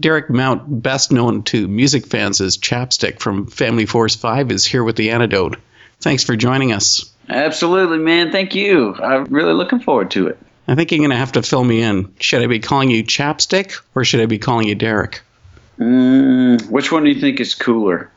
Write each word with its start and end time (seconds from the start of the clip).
Derek 0.00 0.30
Mount, 0.30 0.82
best 0.82 1.12
known 1.12 1.42
to 1.44 1.68
music 1.68 2.06
fans 2.06 2.40
as 2.40 2.56
Chapstick 2.56 3.20
from 3.20 3.46
Family 3.46 3.86
Force 3.86 4.16
5, 4.16 4.50
is 4.50 4.64
here 4.64 4.82
with 4.82 4.96
the 4.96 5.10
antidote. 5.10 5.56
Thanks 6.00 6.24
for 6.24 6.36
joining 6.36 6.72
us. 6.72 7.10
Absolutely, 7.28 7.98
man. 7.98 8.32
Thank 8.32 8.54
you. 8.54 8.94
I'm 8.94 9.24
really 9.24 9.52
looking 9.52 9.80
forward 9.80 10.10
to 10.12 10.28
it. 10.28 10.38
I 10.66 10.74
think 10.74 10.90
you're 10.90 10.98
going 10.98 11.10
to 11.10 11.16
have 11.16 11.32
to 11.32 11.42
fill 11.42 11.64
me 11.64 11.82
in. 11.82 12.14
Should 12.20 12.42
I 12.42 12.46
be 12.46 12.60
calling 12.60 12.90
you 12.90 13.04
Chapstick 13.04 13.80
or 13.94 14.04
should 14.04 14.20
I 14.20 14.26
be 14.26 14.38
calling 14.38 14.68
you 14.68 14.74
Derek? 14.74 15.20
Mm, 15.78 16.70
which 16.70 16.90
one 16.90 17.04
do 17.04 17.10
you 17.10 17.20
think 17.20 17.40
is 17.40 17.54
cooler? 17.54 18.10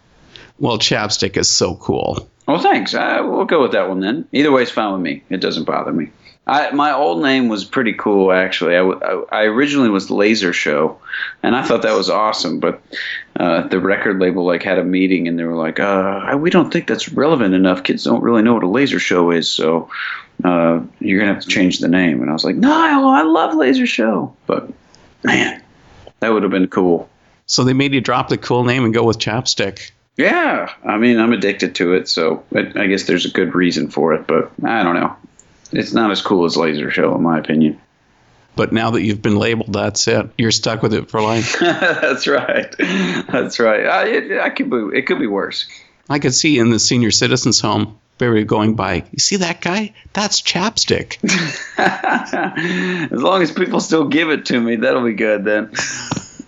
Well, 0.59 0.77
Chapstick 0.77 1.35
is 1.35 1.49
so 1.49 1.75
cool. 1.75 2.29
Well, 2.47 2.59
thanks. 2.59 2.93
Uh, 2.93 3.21
we'll 3.23 3.45
go 3.45 3.61
with 3.61 3.71
that 3.71 3.89
one 3.89 4.01
then. 4.01 4.27
Either 4.31 4.51
way 4.51 4.63
is 4.63 4.69
fine 4.71 4.93
with 4.93 5.01
me. 5.01 5.23
It 5.29 5.41
doesn't 5.41 5.63
bother 5.65 5.91
me. 5.91 6.11
I, 6.45 6.71
my 6.71 6.91
old 6.91 7.21
name 7.21 7.47
was 7.47 7.63
pretty 7.63 7.93
cool, 7.93 8.31
actually. 8.31 8.75
I, 8.75 8.81
I, 8.81 9.23
I, 9.31 9.43
originally 9.43 9.89
was 9.89 10.11
Laser 10.11 10.51
Show, 10.51 10.99
and 11.41 11.55
I 11.55 11.63
thought 11.63 11.83
that 11.83 11.95
was 11.95 12.09
awesome. 12.09 12.59
But 12.59 12.81
uh, 13.39 13.67
the 13.67 13.79
record 13.79 14.19
label 14.19 14.45
like 14.45 14.61
had 14.61 14.77
a 14.77 14.83
meeting, 14.83 15.29
and 15.29 15.39
they 15.39 15.45
were 15.45 15.55
like, 15.55 15.79
uh, 15.79 16.37
"We 16.37 16.49
don't 16.49 16.71
think 16.71 16.87
that's 16.87 17.07
relevant 17.09 17.53
enough. 17.53 17.83
Kids 17.83 18.03
don't 18.03 18.21
really 18.21 18.41
know 18.41 18.53
what 18.53 18.63
a 18.63 18.67
laser 18.67 18.99
show 18.99 19.31
is, 19.31 19.49
so 19.49 19.89
uh, 20.43 20.81
you're 20.99 21.19
gonna 21.19 21.33
have 21.33 21.43
to 21.43 21.49
change 21.49 21.79
the 21.79 21.87
name." 21.87 22.21
And 22.21 22.29
I 22.29 22.33
was 22.33 22.43
like, 22.43 22.57
"No, 22.57 23.09
I 23.09 23.23
love 23.23 23.55
Laser 23.55 23.87
Show." 23.87 24.35
But 24.45 24.69
man, 25.23 25.63
that 26.19 26.33
would 26.33 26.43
have 26.43 26.51
been 26.51 26.67
cool. 26.67 27.09
So 27.45 27.63
they 27.63 27.73
made 27.73 27.93
you 27.93 28.01
drop 28.01 28.27
the 28.27 28.37
cool 28.37 28.65
name 28.65 28.83
and 28.83 28.93
go 28.93 29.05
with 29.05 29.17
Chapstick. 29.17 29.91
Yeah, 30.17 30.73
I 30.83 30.97
mean, 30.97 31.19
I'm 31.19 31.31
addicted 31.31 31.75
to 31.75 31.93
it, 31.93 32.09
so 32.09 32.43
I 32.53 32.87
guess 32.87 33.05
there's 33.05 33.25
a 33.25 33.31
good 33.31 33.55
reason 33.55 33.89
for 33.89 34.13
it. 34.13 34.27
But 34.27 34.51
I 34.61 34.83
don't 34.83 34.95
know 34.95 35.15
it's 35.73 35.93
not 35.93 36.11
as 36.11 36.21
cool 36.21 36.45
as 36.45 36.57
Laser 36.57 36.91
Show, 36.91 37.15
in 37.15 37.21
my 37.21 37.39
opinion. 37.39 37.79
But 38.55 38.71
now 38.71 38.91
that 38.91 39.01
you've 39.01 39.21
been 39.21 39.37
labeled, 39.37 39.73
that's 39.73 40.07
it. 40.07 40.29
You're 40.37 40.51
stuck 40.51 40.83
with 40.83 40.93
it 40.93 41.09
for 41.09 41.21
life. 41.21 41.57
that's 41.59 42.27
right. 42.27 42.73
That's 42.77 43.59
right. 43.59 43.85
I, 43.85 44.07
it, 44.07 44.39
I 44.39 44.49
could 44.49 44.69
be, 44.69 44.89
it 44.93 45.07
could 45.07 45.19
be 45.19 45.27
worse. 45.27 45.67
I 46.09 46.19
could 46.19 46.35
see 46.35 46.59
in 46.59 46.69
the 46.69 46.79
senior 46.79 47.11
citizens 47.11 47.59
home 47.59 47.97
Barry 48.17 48.43
going 48.43 48.75
by. 48.75 49.03
You 49.11 49.19
see 49.19 49.37
that 49.37 49.59
guy? 49.61 49.93
That's 50.13 50.41
chapstick. 50.41 51.17
as 53.11 53.21
long 53.21 53.41
as 53.41 53.51
people 53.51 53.79
still 53.79 54.07
give 54.07 54.29
it 54.29 54.45
to 54.47 54.59
me, 54.59 54.77
that'll 54.77 55.03
be 55.03 55.13
good 55.13 55.43
then. 55.43 55.71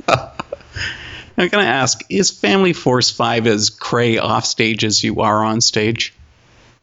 I'm 0.07 1.49
going 1.49 1.65
to 1.65 1.71
ask: 1.71 2.01
Is 2.09 2.29
Family 2.29 2.73
Force 2.73 3.09
Five 3.09 3.47
as 3.47 3.69
cray 3.69 4.19
off 4.19 4.45
stage 4.45 4.85
as 4.85 5.03
you 5.03 5.21
are 5.21 5.43
on 5.43 5.59
stage? 5.59 6.13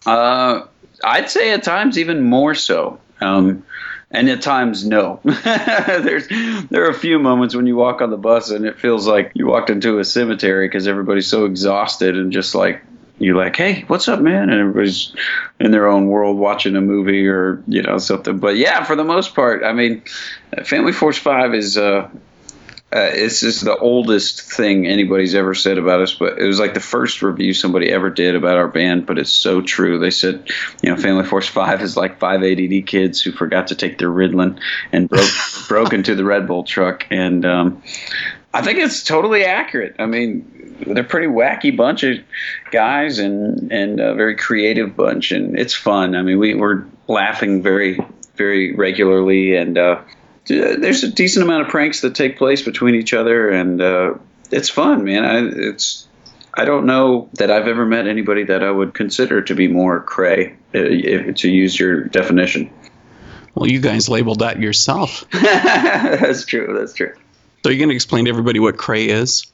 Uh, 0.04 0.66
I'd 1.04 1.30
say 1.30 1.52
at 1.52 1.62
times 1.62 1.98
even 1.98 2.22
more 2.22 2.54
so. 2.54 3.00
Um, 3.20 3.64
and 4.10 4.28
at 4.28 4.42
times 4.42 4.86
no. 4.86 5.20
There's 5.24 6.28
there 6.68 6.84
are 6.84 6.90
a 6.90 6.94
few 6.94 7.18
moments 7.18 7.54
when 7.54 7.66
you 7.66 7.76
walk 7.76 8.02
on 8.02 8.10
the 8.10 8.18
bus 8.18 8.50
and 8.50 8.66
it 8.66 8.78
feels 8.78 9.06
like 9.06 9.32
you 9.34 9.46
walked 9.46 9.70
into 9.70 9.98
a 9.98 10.04
cemetery 10.04 10.68
because 10.68 10.86
everybody's 10.86 11.28
so 11.28 11.46
exhausted 11.46 12.16
and 12.16 12.30
just 12.30 12.54
like 12.54 12.82
you're 13.18 13.36
like, 13.36 13.56
hey, 13.56 13.84
what's 13.86 14.08
up, 14.08 14.20
man? 14.20 14.50
And 14.50 14.60
everybody's 14.60 15.14
in 15.60 15.70
their 15.70 15.86
own 15.88 16.08
world 16.08 16.36
watching 16.36 16.76
a 16.76 16.80
movie 16.80 17.26
or 17.26 17.62
you 17.66 17.82
know 17.82 17.98
something. 17.98 18.38
But 18.38 18.56
yeah, 18.56 18.84
for 18.84 18.96
the 18.96 19.04
most 19.04 19.34
part, 19.34 19.64
I 19.64 19.72
mean, 19.72 20.02
Family 20.64 20.92
Force 20.92 21.18
Five 21.18 21.54
is 21.54 21.78
uh, 21.78 22.10
uh, 22.94 23.08
it's 23.12 23.40
just 23.40 23.64
the 23.64 23.76
oldest 23.78 24.42
thing 24.42 24.86
anybody's 24.86 25.34
ever 25.34 25.54
said 25.54 25.78
about 25.78 26.02
us, 26.02 26.12
but 26.12 26.38
it 26.38 26.46
was 26.46 26.60
like 26.60 26.74
the 26.74 26.80
first 26.80 27.22
review 27.22 27.54
somebody 27.54 27.90
ever 27.90 28.10
did 28.10 28.34
about 28.34 28.58
our 28.58 28.68
band. 28.68 29.06
But 29.06 29.18
it's 29.18 29.30
so 29.30 29.62
true. 29.62 29.98
They 29.98 30.10
said, 30.10 30.50
you 30.82 30.90
know, 30.90 30.96
Family 30.96 31.24
Force 31.24 31.48
Five 31.48 31.80
is 31.80 31.96
like 31.96 32.18
five 32.18 32.42
ADD 32.42 32.86
kids 32.86 33.22
who 33.22 33.32
forgot 33.32 33.68
to 33.68 33.74
take 33.74 33.96
their 33.96 34.10
Ritalin 34.10 34.60
and 34.92 35.08
broke 35.08 35.30
broke 35.68 35.92
into 35.94 36.14
the 36.14 36.24
Red 36.24 36.46
Bull 36.46 36.64
truck, 36.64 37.06
and 37.10 37.46
um, 37.46 37.82
I 38.52 38.60
think 38.60 38.78
it's 38.78 39.02
totally 39.02 39.46
accurate. 39.46 39.96
I 39.98 40.04
mean, 40.04 40.76
they're 40.86 41.02
a 41.02 41.06
pretty 41.06 41.28
wacky 41.28 41.74
bunch 41.74 42.02
of 42.02 42.18
guys 42.72 43.18
and 43.18 43.72
and 43.72 44.00
a 44.00 44.14
very 44.14 44.36
creative 44.36 44.94
bunch, 44.94 45.32
and 45.32 45.58
it's 45.58 45.74
fun. 45.74 46.14
I 46.14 46.20
mean, 46.20 46.38
we 46.38 46.54
we're 46.54 46.84
laughing 47.08 47.62
very 47.62 47.98
very 48.36 48.74
regularly 48.74 49.56
and. 49.56 49.78
Uh, 49.78 50.02
there's 50.46 51.04
a 51.04 51.10
decent 51.10 51.44
amount 51.44 51.62
of 51.62 51.68
pranks 51.68 52.00
that 52.00 52.14
take 52.14 52.36
place 52.36 52.62
between 52.62 52.94
each 52.94 53.14
other, 53.14 53.50
and 53.50 53.80
uh, 53.80 54.14
it's 54.50 54.68
fun, 54.68 55.04
man. 55.04 55.24
I, 55.24 55.68
it's 55.68 56.08
I 56.54 56.64
don't 56.64 56.86
know 56.86 57.30
that 57.34 57.50
I've 57.50 57.68
ever 57.68 57.86
met 57.86 58.06
anybody 58.06 58.44
that 58.44 58.62
I 58.62 58.70
would 58.70 58.94
consider 58.94 59.42
to 59.42 59.54
be 59.54 59.68
more 59.68 60.00
cray, 60.00 60.56
uh, 60.74 61.32
to 61.32 61.48
use 61.48 61.78
your 61.78 62.04
definition. 62.04 62.70
Well, 63.54 63.70
you 63.70 63.80
guys 63.80 64.08
labeled 64.08 64.40
that 64.40 64.60
yourself. 64.60 65.24
that's 65.32 66.44
true. 66.44 66.74
That's 66.78 66.94
true. 66.94 67.14
So 67.62 67.70
you're 67.70 67.78
going 67.78 67.90
to 67.90 67.94
explain 67.94 68.24
to 68.24 68.30
everybody 68.30 68.58
what 68.58 68.76
cray 68.76 69.06
is? 69.06 69.46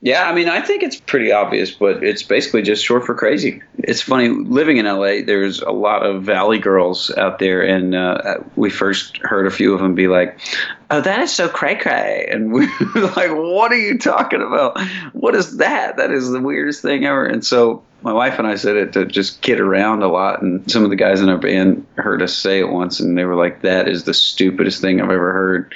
Yeah, 0.00 0.28
I 0.28 0.34
mean, 0.34 0.48
I 0.50 0.60
think 0.60 0.82
it's 0.82 1.00
pretty 1.00 1.32
obvious, 1.32 1.70
but 1.70 2.04
it's 2.04 2.22
basically 2.22 2.60
just 2.60 2.84
short 2.84 3.06
for 3.06 3.14
crazy. 3.14 3.62
It's 3.78 4.02
funny 4.02 4.28
living 4.28 4.76
in 4.76 4.84
LA. 4.84 5.22
There's 5.24 5.62
a 5.62 5.70
lot 5.70 6.04
of 6.04 6.24
Valley 6.24 6.58
girls 6.58 7.10
out 7.16 7.38
there, 7.38 7.62
and 7.62 7.94
uh, 7.94 8.38
we 8.54 8.68
first 8.68 9.16
heard 9.18 9.46
a 9.46 9.50
few 9.50 9.72
of 9.72 9.80
them 9.80 9.94
be 9.94 10.08
like, 10.08 10.38
"Oh, 10.90 11.00
that 11.00 11.20
is 11.20 11.32
so 11.32 11.48
cray 11.48 11.76
cray," 11.76 12.28
and 12.30 12.52
we 12.52 12.66
were 12.94 13.00
like, 13.16 13.30
"What 13.30 13.72
are 13.72 13.78
you 13.78 13.96
talking 13.96 14.42
about? 14.42 14.78
What 15.14 15.34
is 15.34 15.56
that? 15.56 15.96
That 15.96 16.10
is 16.10 16.30
the 16.30 16.40
weirdest 16.40 16.82
thing 16.82 17.06
ever." 17.06 17.24
And 17.24 17.42
so 17.42 17.82
my 18.02 18.12
wife 18.12 18.38
and 18.38 18.46
I 18.46 18.56
said 18.56 18.76
it 18.76 18.92
to 18.92 19.06
just 19.06 19.40
kid 19.40 19.58
around 19.58 20.02
a 20.02 20.08
lot, 20.08 20.42
and 20.42 20.70
some 20.70 20.84
of 20.84 20.90
the 20.90 20.96
guys 20.96 21.22
in 21.22 21.30
our 21.30 21.38
band 21.38 21.86
heard 21.96 22.20
us 22.20 22.36
say 22.36 22.58
it 22.58 22.68
once, 22.68 23.00
and 23.00 23.16
they 23.16 23.24
were 23.24 23.36
like, 23.36 23.62
"That 23.62 23.88
is 23.88 24.04
the 24.04 24.12
stupidest 24.12 24.82
thing 24.82 25.00
I've 25.00 25.10
ever 25.10 25.32
heard." 25.32 25.74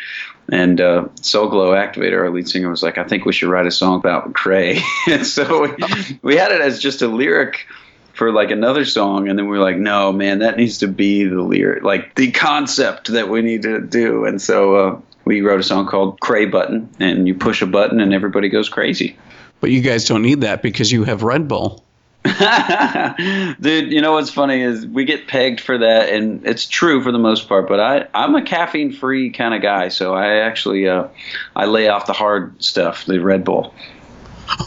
And 0.50 0.80
uh, 0.80 1.08
Soul 1.20 1.48
Glo 1.48 1.72
Activator, 1.72 2.20
our 2.20 2.30
lead 2.30 2.48
singer, 2.48 2.70
was 2.70 2.82
like, 2.82 2.96
I 2.96 3.04
think 3.04 3.24
we 3.24 3.32
should 3.32 3.50
write 3.50 3.66
a 3.66 3.70
song 3.70 3.96
about 3.96 4.32
Cray. 4.32 4.80
and 5.06 5.26
so 5.26 5.62
we, 5.62 6.18
we 6.22 6.36
had 6.36 6.52
it 6.52 6.60
as 6.60 6.78
just 6.78 7.02
a 7.02 7.08
lyric 7.08 7.66
for 8.14 8.32
like 8.32 8.50
another 8.50 8.84
song 8.84 9.28
and 9.28 9.38
then 9.38 9.46
we 9.46 9.56
were 9.56 9.62
like 9.62 9.76
no 9.76 10.10
man 10.10 10.40
that 10.40 10.56
needs 10.56 10.78
to 10.78 10.88
be 10.88 11.22
the 11.22 11.40
lyric 11.40 11.84
like 11.84 12.16
the 12.16 12.32
concept 12.32 13.12
that 13.12 13.28
we 13.28 13.42
need 13.42 13.62
to 13.62 13.80
do. 13.80 14.24
And 14.24 14.42
so 14.42 14.74
uh, 14.74 15.00
we 15.24 15.40
wrote 15.40 15.60
a 15.60 15.62
song 15.62 15.86
called 15.86 16.20
cray 16.20 16.44
button 16.44 16.88
and 16.98 17.28
you 17.28 17.34
push 17.34 17.62
a 17.62 17.66
button 17.66 18.00
and 18.00 18.12
everybody 18.12 18.48
goes 18.48 18.68
crazy. 18.68 19.16
But 19.60 19.70
you 19.70 19.82
guys 19.82 20.06
don't 20.06 20.22
need 20.22 20.40
that 20.40 20.62
because 20.62 20.90
you 20.90 21.04
have 21.04 21.22
red 21.22 21.46
bull 21.46 21.84
Dude, 23.60 23.92
you 23.92 24.00
know 24.00 24.12
what's 24.12 24.30
funny 24.30 24.62
is 24.62 24.86
we 24.86 25.04
get 25.04 25.28
pegged 25.28 25.60
for 25.60 25.78
that, 25.78 26.08
and 26.10 26.46
it's 26.46 26.66
true 26.66 27.02
for 27.02 27.12
the 27.12 27.18
most 27.18 27.48
part. 27.48 27.68
But 27.68 27.80
I, 27.80 28.08
I'm 28.12 28.34
a 28.34 28.42
caffeine 28.42 28.92
free 28.92 29.30
kind 29.30 29.54
of 29.54 29.62
guy, 29.62 29.88
so 29.88 30.14
I 30.14 30.38
actually 30.40 30.88
uh, 30.88 31.08
I 31.54 31.66
lay 31.66 31.88
off 31.88 32.06
the 32.06 32.12
hard 32.12 32.62
stuff, 32.62 33.06
the 33.06 33.18
Red 33.18 33.44
Bull. 33.44 33.74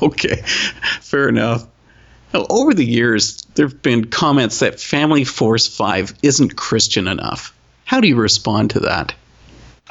Okay, 0.04 0.44
fair 1.02 1.28
enough. 1.28 1.66
Now, 2.36 2.46
over 2.52 2.72
the 2.72 2.86
years, 2.86 3.42
there 3.56 3.68
have 3.68 3.82
been 3.82 4.06
comments 4.06 4.60
that 4.60 4.80
Family 4.80 5.24
Force 5.24 5.66
Five 5.68 6.14
isn't 6.22 6.56
Christian 6.56 7.08
enough. 7.08 7.52
How 7.86 8.00
do 8.00 8.08
you 8.08 8.16
respond 8.16 8.70
to 8.72 8.82
that? 8.82 9.16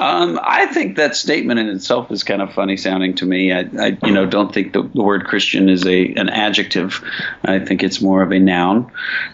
Um, 0.01 0.41
I 0.43 0.65
think 0.65 0.97
that 0.97 1.15
statement 1.15 1.61
in 1.61 1.69
itself 1.69 2.11
is 2.11 2.25
kind 2.25 2.41
of 2.41 2.55
funny 2.55 2.79
sounding 2.79 3.15
to 3.17 3.27
me. 3.27 3.53
I, 3.53 3.69
I 3.79 3.99
you 4.03 4.13
know, 4.13 4.25
don't 4.25 4.51
think 4.51 4.73
the, 4.73 4.83
the, 4.83 5.03
word 5.03 5.27
Christian 5.27 5.69
is 5.69 5.85
a 5.85 6.15
an 6.15 6.31
adjective. 6.31 7.05
I 7.45 7.59
think 7.59 7.83
it's 7.83 8.01
more 8.01 8.23
of 8.23 8.33
a 8.33 8.39
noun. 8.39 8.91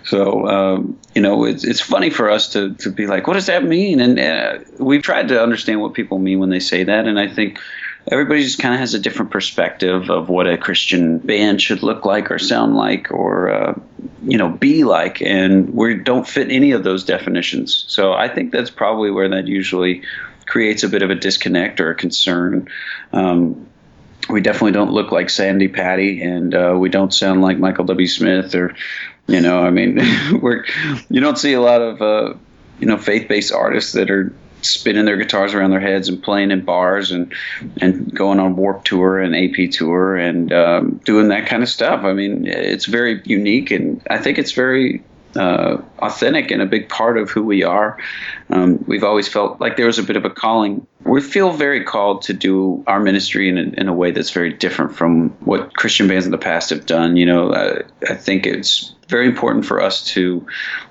So, 0.07 0.49
um, 0.49 0.99
you 1.15 1.23
know, 1.23 1.45
it's, 1.45 1.63
it's 1.63 1.81
funny 1.81 2.11
for 2.11 2.29
us 2.29 2.53
to, 2.55 2.75
to 2.75 2.91
be 2.91 3.07
like, 3.07 3.29
what 3.29 3.35
does 3.35 3.47
that 3.47 3.63
mean? 3.63 4.01
And 4.01 4.19
uh, 4.19 4.59
we've 4.81 5.03
tried 5.03 5.29
to 5.29 5.41
understand 5.41 5.81
what 5.81 5.95
people 5.95 6.19
mean 6.19 6.41
when 6.41 6.51
they 6.51 6.59
say 6.59 6.83
that. 6.83 7.07
And 7.07 7.17
I 7.17 7.33
think 7.33 7.61
everybody 8.11 8.43
just 8.43 8.59
kind 8.59 8.75
of 8.75 8.81
has 8.81 8.93
a 8.93 8.99
different 8.99 9.31
perspective 9.31 10.11
of 10.11 10.29
what 10.29 10.49
a 10.49 10.59
Christian 10.59 11.19
band 11.19 11.63
should 11.63 11.85
look 11.85 12.05
like 12.05 12.29
or 12.29 12.41
sound 12.41 12.75
like 12.75 13.13
or, 13.13 13.51
uh, 13.51 13.75
you 14.25 14.37
know, 14.37 14.49
be 14.49 14.83
like. 14.83 15.23
And 15.23 15.73
we 15.73 15.95
don't 15.95 16.27
fit 16.27 16.51
any 16.51 16.73
of 16.73 16.83
those 16.83 17.05
definitions. 17.05 17.85
So 17.87 18.15
I 18.15 18.27
think 18.27 18.51
that's 18.51 18.71
probably 18.71 19.13
where 19.13 19.29
that 19.29 19.47
usually 19.47 20.03
creates 20.47 20.83
a 20.83 20.89
bit 20.89 21.03
of 21.03 21.11
a 21.11 21.15
disconnect 21.15 21.81
or 21.81 21.91
a 21.91 21.95
concern. 21.95 22.69
Um, 23.13 23.69
we 24.29 24.41
definitely 24.41 24.73
don't 24.73 24.93
look 24.93 25.13
like 25.13 25.31
Sandi 25.31 25.69
Patty, 25.69 26.23
and 26.23 26.55
uh, 26.55 26.75
we 26.79 26.89
don't 26.89 27.13
sound 27.13 27.43
like 27.43 27.59
Michael 27.59 27.85
W. 27.85 28.07
Smith, 28.07 28.55
or 28.55 28.75
you 29.27 29.41
know, 29.41 29.61
I 29.61 29.71
mean, 29.71 30.01
we're 30.41 30.65
you 31.09 31.21
don't 31.21 31.39
see 31.39 31.53
a 31.53 31.61
lot 31.61 31.83
of 31.83 32.03
uh, 32.03 32.35
you 32.79 32.87
know 32.87 32.99
faith-based 32.99 33.53
artists 33.53 33.93
that 33.93 34.11
are 34.11 34.35
spinning 34.63 35.05
their 35.05 35.17
guitars 35.17 35.55
around 35.55 35.71
their 35.71 35.81
heads 35.81 36.09
and 36.09 36.23
playing 36.23 36.51
in 36.51 36.65
bars 36.65 37.13
and 37.13 37.33
and 37.81 38.13
going 38.13 38.41
on 38.41 38.57
Warped 38.57 38.87
Tour 38.87 39.21
and 39.21 39.37
AP 39.37 39.71
Tour 39.71 40.17
and 40.17 40.53
um, 40.53 41.01
doing 41.05 41.29
that 41.29 41.47
kind 41.47 41.63
of 41.63 41.69
stuff. 41.69 42.05
I 42.05 42.13
mean, 42.13 42.47
it's 42.47 42.87
very 42.87 43.23
unique, 43.25 43.71
and 43.71 44.03
I 44.11 44.19
think 44.19 44.39
it's 44.39 44.53
very 44.53 45.05
uh, 45.37 45.83
authentic 45.99 46.51
and 46.51 46.63
a 46.63 46.67
big 46.67 46.89
part 46.89 47.19
of 47.19 47.31
who 47.31 47.43
we 47.43 47.63
are. 47.63 47.99
Um, 48.51 48.85
we've 48.87 49.05
always 49.05 49.29
felt 49.29 49.61
like 49.61 49.77
there 49.77 49.87
was 49.87 49.99
a 49.99 50.03
bit 50.03 50.17
of 50.17 50.25
a 50.25 50.31
calling. 50.31 50.87
We 51.05 51.21
feel 51.21 51.53
very 51.53 51.85
called 51.85 52.23
to 52.23 52.33
do 52.33 52.83
our 52.87 53.01
ministry 53.01 53.49
in 53.49 53.59
a, 53.59 53.81
in 53.81 53.89
a 53.89 53.93
way 53.93 54.11
that's 54.11 54.31
very 54.31 54.53
different 54.53 54.97
from 54.97 55.31
what 55.45 55.75
Christian 55.75 56.09
bands 56.09 56.25
in 56.25 56.33
the 56.33 56.39
past 56.39 56.71
have 56.71 56.87
done. 56.87 57.17
You 57.17 57.27
know, 57.27 57.51
uh, 57.51 57.83
I 58.09 58.15
think 58.15 58.47
it's 58.47 58.95
very 59.09 59.27
important 59.27 59.65
for 59.65 59.81
us 59.81 60.05
to 60.07 60.47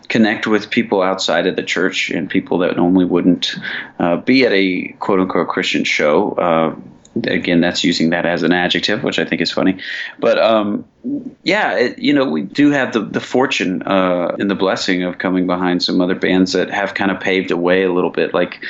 connect 0.07 0.47
with 0.47 0.69
people 0.69 1.01
outside 1.01 1.47
of 1.47 1.55
the 1.55 1.63
church 1.63 2.09
and 2.09 2.29
people 2.29 2.59
that 2.59 2.75
normally 2.77 3.05
wouldn't 3.05 3.55
uh, 3.99 4.17
be 4.17 4.45
at 4.45 4.53
a 4.53 4.89
quote 4.99 5.19
unquote 5.19 5.47
Christian 5.47 5.83
show. 5.83 6.31
Uh, 6.31 6.75
again, 7.23 7.61
that's 7.61 7.83
using 7.83 8.09
that 8.11 8.25
as 8.25 8.43
an 8.43 8.51
adjective, 8.51 9.03
which 9.03 9.19
I 9.19 9.25
think 9.25 9.41
is 9.41 9.51
funny. 9.51 9.79
But 10.19 10.37
um, 10.37 10.85
yeah, 11.43 11.77
it, 11.77 11.99
you 11.99 12.13
know, 12.13 12.25
we 12.25 12.41
do 12.41 12.71
have 12.71 12.93
the 12.93 13.01
the 13.01 13.19
fortune 13.19 13.83
uh, 13.83 14.35
and 14.39 14.49
the 14.49 14.55
blessing 14.55 15.03
of 15.03 15.17
coming 15.17 15.47
behind 15.47 15.83
some 15.83 16.01
other 16.01 16.15
bands 16.15 16.53
that 16.53 16.69
have 16.69 16.93
kind 16.93 17.11
of 17.11 17.19
paved 17.19 17.51
a 17.51 17.57
way 17.57 17.83
a 17.83 17.91
little 17.91 18.09
bit, 18.09 18.33
like 18.33 18.63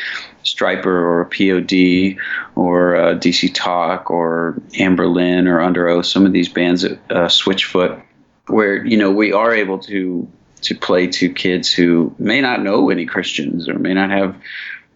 Stryper 0.43 0.85
or 0.85 1.25
POD 1.25 2.21
or 2.55 2.95
uh, 2.95 3.13
DC 3.15 3.53
Talk 3.53 4.11
or 4.11 4.61
Anberlin 4.73 5.47
or 5.47 5.59
Underoath. 5.59 6.05
Some 6.05 6.25
of 6.25 6.33
these 6.33 6.49
bands 6.49 6.83
at 6.83 6.99
uh, 7.09 7.27
Switchfoot, 7.27 8.01
where 8.47 8.85
you 8.85 8.97
know 8.97 9.11
we 9.11 9.33
are 9.33 9.53
able 9.53 9.79
to 9.79 10.27
to 10.61 10.75
play 10.75 11.07
to 11.07 11.31
kids 11.31 11.71
who 11.71 12.15
may 12.17 12.41
not 12.41 12.61
know 12.61 12.89
any 12.89 13.05
Christians 13.05 13.69
or 13.69 13.77
may 13.77 13.93
not 13.93 14.09
have 14.09 14.35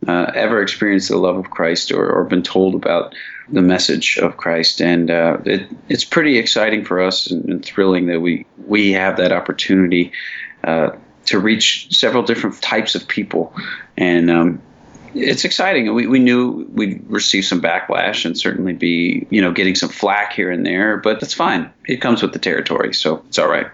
uh, 0.08 0.32
ever 0.34 0.62
experienced 0.62 1.10
the 1.10 1.18
love 1.18 1.38
of 1.38 1.50
Christ 1.50 1.92
or, 1.92 2.10
or 2.10 2.24
been 2.24 2.44
told 2.44 2.76
about 2.76 3.14
the 3.52 3.62
message 3.62 4.18
of 4.18 4.38
Christ, 4.38 4.82
and 4.82 5.10
uh, 5.10 5.38
it, 5.46 5.68
it's 5.88 6.06
pretty 6.06 6.38
exciting 6.38 6.86
for 6.86 7.02
us 7.02 7.30
and, 7.32 7.46
and, 7.46 7.66
thrilling 7.66 8.08
that 8.08 8.20
we 8.20 8.46
we 8.68 8.92
have 8.94 9.18
that 9.18 9.32
opportunity 9.32 10.12
uh, 10.64 10.92
to 11.26 11.40
reach 11.40 11.88
several 11.92 12.24
different 12.24 12.62
types 12.62 12.96
of 12.96 13.08
people, 13.08 13.54
and 13.98 14.30
um, 14.30 14.62
it's 15.16 15.46
exciting. 15.46 15.94
We, 15.94 16.08
we 16.08 16.20
knew 16.20 16.68
we'd 16.72 17.04
receive 17.10 17.46
some 17.46 17.62
backlash 17.62 18.26
and 18.26 18.38
certainly 18.38 18.74
be 18.74 19.28
you 19.30 19.42
know 19.42 19.52
getting 19.52 19.76
some 19.76 19.90
flack 19.90 20.34
here 20.34 20.52
and 20.52 20.66
there, 20.66 20.98
but 20.98 21.20
that's 21.20 21.34
fine. 21.34 21.72
It 21.88 21.98
comes 22.02 22.22
with 22.22 22.34
the 22.34 22.40
territory, 22.40 22.94
so 22.94 23.24
it's 23.28 23.40
all 23.40 23.50
right. 23.50 23.68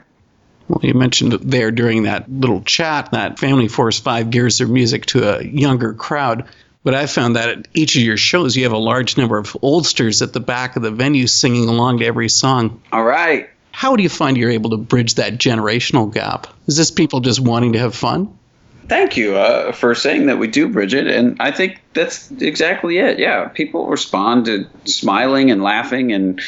Well, 0.68 0.80
you 0.82 0.96
mentioned 0.96 1.34
there 1.34 1.72
during 1.72 2.04
that 2.04 2.32
little 2.32 2.62
chat 2.62 3.12
that 3.12 3.38
Family 3.38 3.68
Force 3.68 4.00
5 4.00 4.32
gears 4.32 4.58
their 4.58 4.68
music 4.68 5.06
to 5.08 5.38
a 5.38 5.44
younger 5.44 5.94
crowd. 5.94 6.46
But 6.86 6.94
I 6.94 7.08
found 7.08 7.36
that 7.36 7.50
at 7.50 7.68
each 7.74 7.96
of 7.96 8.04
your 8.04 8.16
shows, 8.16 8.56
you 8.56 8.64
have 8.64 8.72
a 8.72 8.78
large 8.78 9.18
number 9.18 9.40
of 9.40 9.58
oldsters 9.64 10.22
at 10.22 10.34
the 10.34 10.40
back 10.40 10.76
of 10.76 10.84
the 10.84 10.92
venue 10.92 11.26
singing 11.26 11.68
along 11.68 11.98
to 12.00 12.06
every 12.06 12.30
song. 12.30 12.80
All 12.94 13.04
right. 13.04 13.50
How 13.72 13.96
do 13.96 14.04
you 14.04 14.10
find 14.10 14.38
you're 14.38 14.52
able 14.52 14.70
to 14.70 14.78
bridge 14.78 15.16
that 15.16 15.34
generational 15.34 16.14
gap? 16.14 16.46
Is 16.68 16.78
this 16.78 16.92
people 16.92 17.22
just 17.22 17.40
wanting 17.40 17.74
to 17.74 17.80
have 17.80 17.96
fun? 17.96 18.38
Thank 18.88 19.18
you 19.18 19.36
uh, 19.36 19.72
for 19.72 19.96
saying 19.96 20.28
that 20.28 20.38
we 20.38 20.48
do, 20.48 20.70
Bridget. 20.70 21.08
And 21.08 21.38
I 21.40 21.52
think 21.52 21.82
that's 21.94 22.30
exactly 22.32 23.00
it. 23.00 23.18
Yeah, 23.18 23.48
people 23.48 23.88
respond 23.88 24.46
to 24.46 24.68
smiling 24.86 25.50
and 25.50 25.64
laughing 25.64 26.12
and 26.12 26.40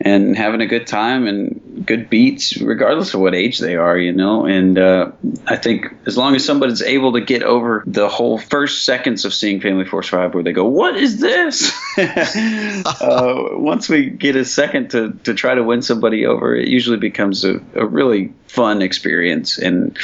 and 0.00 0.36
having 0.36 0.60
a 0.60 0.66
good 0.66 0.86
time 0.86 1.26
and 1.26 1.86
good 1.86 2.10
beats, 2.10 2.58
regardless 2.58 3.14
of 3.14 3.20
what 3.20 3.34
age 3.34 3.60
they 3.60 3.76
are, 3.76 3.96
you 3.96 4.12
know. 4.12 4.44
And 4.44 4.78
uh, 4.78 5.12
I 5.46 5.56
think 5.56 5.86
as 6.04 6.18
long 6.18 6.34
as 6.34 6.44
somebody's 6.44 6.82
able 6.82 7.14
to 7.14 7.20
get 7.22 7.42
over 7.42 7.82
the 7.86 8.10
whole 8.10 8.36
first 8.36 8.84
seconds 8.84 9.24
of 9.24 9.32
seeing 9.32 9.62
Family 9.62 9.86
Force 9.86 10.08
Five, 10.08 10.34
where 10.34 10.42
they 10.42 10.52
go, 10.52 10.66
"What 10.66 10.96
is 10.96 11.20
this?" 11.20 11.72
uh, 11.98 13.48
once 13.52 13.88
we 13.88 14.10
get 14.10 14.36
a 14.36 14.44
second 14.44 14.90
to 14.90 15.12
to 15.24 15.32
try 15.32 15.54
to 15.54 15.62
win 15.62 15.80
somebody 15.80 16.26
over, 16.26 16.54
it 16.54 16.68
usually 16.68 16.98
becomes 16.98 17.42
a, 17.44 17.60
a 17.74 17.86
really 17.86 18.34
fun 18.48 18.82
experience 18.82 19.58
and 19.58 19.96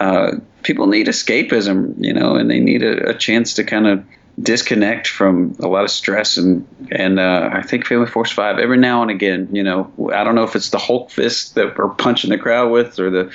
uh, 0.00 0.32
people 0.62 0.86
need 0.86 1.06
escapism, 1.06 1.94
you 1.98 2.12
know, 2.12 2.34
and 2.34 2.50
they 2.50 2.58
need 2.58 2.82
a, 2.82 3.10
a 3.10 3.14
chance 3.14 3.54
to 3.54 3.64
kind 3.64 3.86
of 3.86 4.04
disconnect 4.40 5.06
from 5.06 5.54
a 5.60 5.68
lot 5.68 5.84
of 5.84 5.90
stress 5.90 6.38
and 6.38 6.66
and 6.90 7.20
uh, 7.20 7.50
I 7.52 7.62
think 7.62 7.86
Family 7.86 8.06
Force 8.06 8.30
Five 8.32 8.58
every 8.58 8.78
now 8.78 9.02
and 9.02 9.10
again, 9.10 9.48
you 9.52 9.62
know, 9.62 9.92
I 10.12 10.24
don't 10.24 10.34
know 10.34 10.44
if 10.44 10.56
it's 10.56 10.70
the 10.70 10.78
Hulk 10.78 11.10
fist 11.10 11.56
that 11.56 11.76
we're 11.76 11.90
punching 11.90 12.30
the 12.30 12.38
crowd 12.38 12.72
with 12.72 12.98
or 12.98 13.10
the 13.10 13.30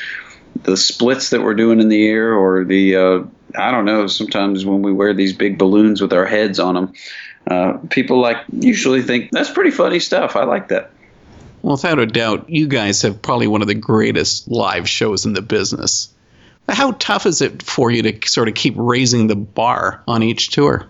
the 0.64 0.76
splits 0.76 1.30
that 1.30 1.42
we're 1.42 1.54
doing 1.54 1.80
in 1.80 1.90
the 1.90 2.08
air 2.08 2.34
or 2.34 2.64
the 2.64 2.96
uh, 2.96 3.24
I 3.58 3.72
don't 3.72 3.86
know. 3.86 4.08
Sometimes 4.08 4.66
when 4.66 4.82
we 4.82 4.92
wear 4.92 5.14
these 5.14 5.34
big 5.34 5.58
balloons 5.58 6.02
with 6.02 6.14
our 6.14 6.26
heads 6.26 6.60
on 6.60 6.76
them, 6.76 6.94
uh, 7.50 7.78
people 7.90 8.20
like 8.20 8.38
usually 8.52 9.04
think 9.04 9.32
that's 9.32 9.52
pretty 9.52 9.72
funny 9.72 10.00
stuff. 10.00 10.36
I 10.36 10.46
like 10.46 10.70
that. 10.70 10.92
Without 11.62 12.00
a 12.00 12.06
doubt, 12.06 12.50
you 12.50 12.68
guys 12.68 13.02
have 13.02 13.22
probably 13.22 13.48
one 13.48 13.62
of 13.62 13.68
the 13.68 13.76
greatest 13.76 14.48
live 14.48 14.88
shows 14.88 15.26
in 15.26 15.34
the 15.34 15.42
business. 15.42 16.15
How 16.70 16.94
tough 16.94 17.26
is 17.26 17.42
it 17.42 17.62
for 17.62 17.92
you 17.92 18.02
to 18.04 18.28
sort 18.28 18.48
of 18.48 18.56
keep 18.56 18.74
raising 18.78 19.28
the 19.28 19.36
bar 19.36 20.02
on 20.08 20.24
each 20.24 20.50
tour? 20.50 20.88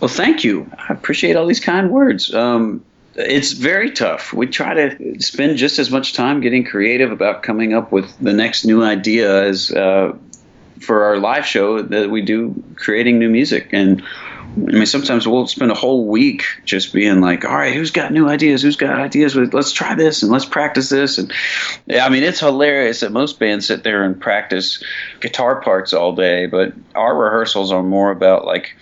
Well, 0.00 0.08
thank 0.08 0.44
you. 0.44 0.70
I 0.76 0.92
appreciate 0.92 1.36
all 1.36 1.46
these 1.46 1.60
kind 1.60 1.90
words. 1.90 2.34
Um, 2.34 2.84
it's 3.14 3.52
very 3.52 3.90
tough. 3.90 4.32
We 4.32 4.46
try 4.46 4.74
to 4.74 5.22
spend 5.22 5.56
just 5.56 5.78
as 5.78 5.90
much 5.90 6.12
time 6.12 6.40
getting 6.40 6.64
creative 6.64 7.12
about 7.12 7.42
coming 7.42 7.72
up 7.72 7.92
with 7.92 8.16
the 8.18 8.32
next 8.32 8.64
new 8.64 8.82
idea 8.82 9.44
as 9.44 9.70
uh, 9.70 10.16
for 10.80 11.04
our 11.04 11.18
live 11.18 11.46
show 11.46 11.80
that 11.80 12.10
we 12.10 12.22
do 12.22 12.62
creating 12.76 13.18
new 13.18 13.30
music. 13.30 13.68
And 13.72 14.02
I 14.56 14.70
mean, 14.72 14.86
sometimes 14.86 15.26
we'll 15.26 15.48
spend 15.48 15.72
a 15.72 15.74
whole 15.74 16.06
week 16.06 16.44
just 16.64 16.92
being 16.92 17.20
like, 17.20 17.44
all 17.44 17.56
right, 17.56 17.74
who's 17.74 17.90
got 17.90 18.12
new 18.12 18.28
ideas? 18.28 18.62
Who's 18.62 18.76
got 18.76 19.00
ideas? 19.00 19.34
Let's 19.34 19.72
try 19.72 19.96
this 19.96 20.22
and 20.22 20.30
let's 20.30 20.44
practice 20.44 20.88
this. 20.88 21.18
And 21.18 21.32
I 21.90 22.08
mean, 22.08 22.22
it's 22.22 22.38
hilarious 22.38 23.00
that 23.00 23.10
most 23.10 23.40
bands 23.40 23.66
sit 23.66 23.82
there 23.82 24.04
and 24.04 24.20
practice 24.20 24.82
guitar 25.20 25.60
parts 25.60 25.92
all 25.92 26.14
day, 26.14 26.46
but 26.46 26.72
our 26.94 27.16
rehearsals 27.16 27.72
are 27.72 27.82
more 27.82 28.12
about 28.12 28.44
like, 28.44 28.76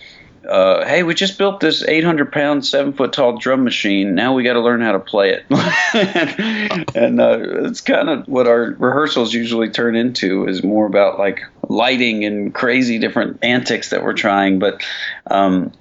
uh, 0.49 0.85
hey, 0.87 1.03
we 1.03 1.15
just 1.15 1.39
built 1.39 1.61
this 1.61 1.83
800 1.83 2.33
pound, 2.33 2.67
seven 2.67 2.93
foot 2.93 3.13
tall 3.13 3.39
drum 3.39 3.65
machine. 3.65 4.15
Now 4.15 4.35
we 4.35 4.43
got 4.43 4.55
to 4.55 4.61
learn 4.61 4.81
how 4.81 4.93
to 4.93 4.99
play 4.99 5.31
it. 5.31 5.45
and, 6.97 7.21
uh, 7.21 7.39
it's 7.67 7.81
kind 7.81 8.09
of 8.09 8.27
what 8.27 8.47
our 8.47 8.75
rehearsals 8.79 9.33
usually 9.33 9.71
turn 9.71 9.95
into 9.95 10.47
is 10.47 10.65
more 10.65 10.87
about 10.87 11.19
like 11.19 11.43
lighting 11.69 12.25
and 12.25 12.53
crazy 12.55 12.99
different 12.99 13.39
antics 13.43 13.91
that 13.91 14.03
we're 14.03 14.15
trying. 14.15 14.59
But, 14.59 14.83
um, 15.31 15.73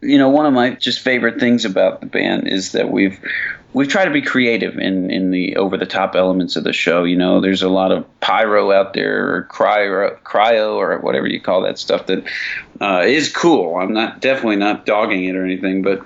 you 0.00 0.18
know, 0.18 0.30
one 0.30 0.46
of 0.46 0.52
my 0.52 0.70
just 0.70 1.00
favorite 1.00 1.38
things 1.38 1.64
about 1.64 2.00
the 2.00 2.06
band 2.06 2.48
is 2.48 2.72
that 2.72 2.90
we've 2.90 3.20
we 3.74 3.86
try 3.86 4.04
to 4.04 4.10
be 4.10 4.20
creative 4.20 4.78
in, 4.78 5.10
in 5.10 5.30
the 5.30 5.56
over 5.56 5.76
the 5.76 5.86
top 5.86 6.14
elements 6.14 6.56
of 6.56 6.64
the 6.64 6.72
show. 6.72 7.04
You 7.04 7.16
know, 7.16 7.40
there's 7.40 7.62
a 7.62 7.68
lot 7.68 7.90
of 7.90 8.20
pyro 8.20 8.70
out 8.70 8.92
there, 8.92 9.34
or 9.34 9.48
cryo, 9.50 10.18
cryo, 10.20 10.74
or 10.76 10.98
whatever 10.98 11.26
you 11.26 11.40
call 11.40 11.62
that 11.62 11.78
stuff 11.78 12.06
that 12.06 12.24
uh, 12.80 13.02
is 13.06 13.32
cool. 13.32 13.76
I'm 13.76 13.94
not 13.94 14.20
definitely 14.20 14.56
not 14.56 14.84
dogging 14.84 15.24
it 15.24 15.36
or 15.36 15.44
anything, 15.44 15.82
but 15.82 16.02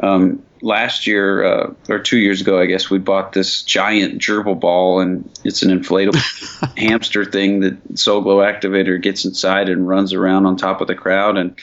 um, 0.00 0.42
last 0.62 1.06
year 1.06 1.44
uh, 1.44 1.74
or 1.88 1.98
two 1.98 2.18
years 2.18 2.40
ago, 2.40 2.60
I 2.60 2.66
guess 2.66 2.88
we 2.88 2.98
bought 2.98 3.32
this 3.32 3.62
giant 3.62 4.20
gerbil 4.20 4.58
ball, 4.58 5.00
and 5.00 5.28
it's 5.42 5.62
an 5.62 5.76
inflatable 5.76 6.76
hamster 6.78 7.24
thing 7.24 7.60
that 7.60 7.98
Soul 7.98 8.20
Glow 8.20 8.38
Activator 8.38 9.00
gets 9.00 9.24
inside 9.24 9.68
and 9.68 9.88
runs 9.88 10.12
around 10.12 10.46
on 10.46 10.56
top 10.56 10.80
of 10.80 10.86
the 10.86 10.94
crowd, 10.94 11.36
and 11.36 11.58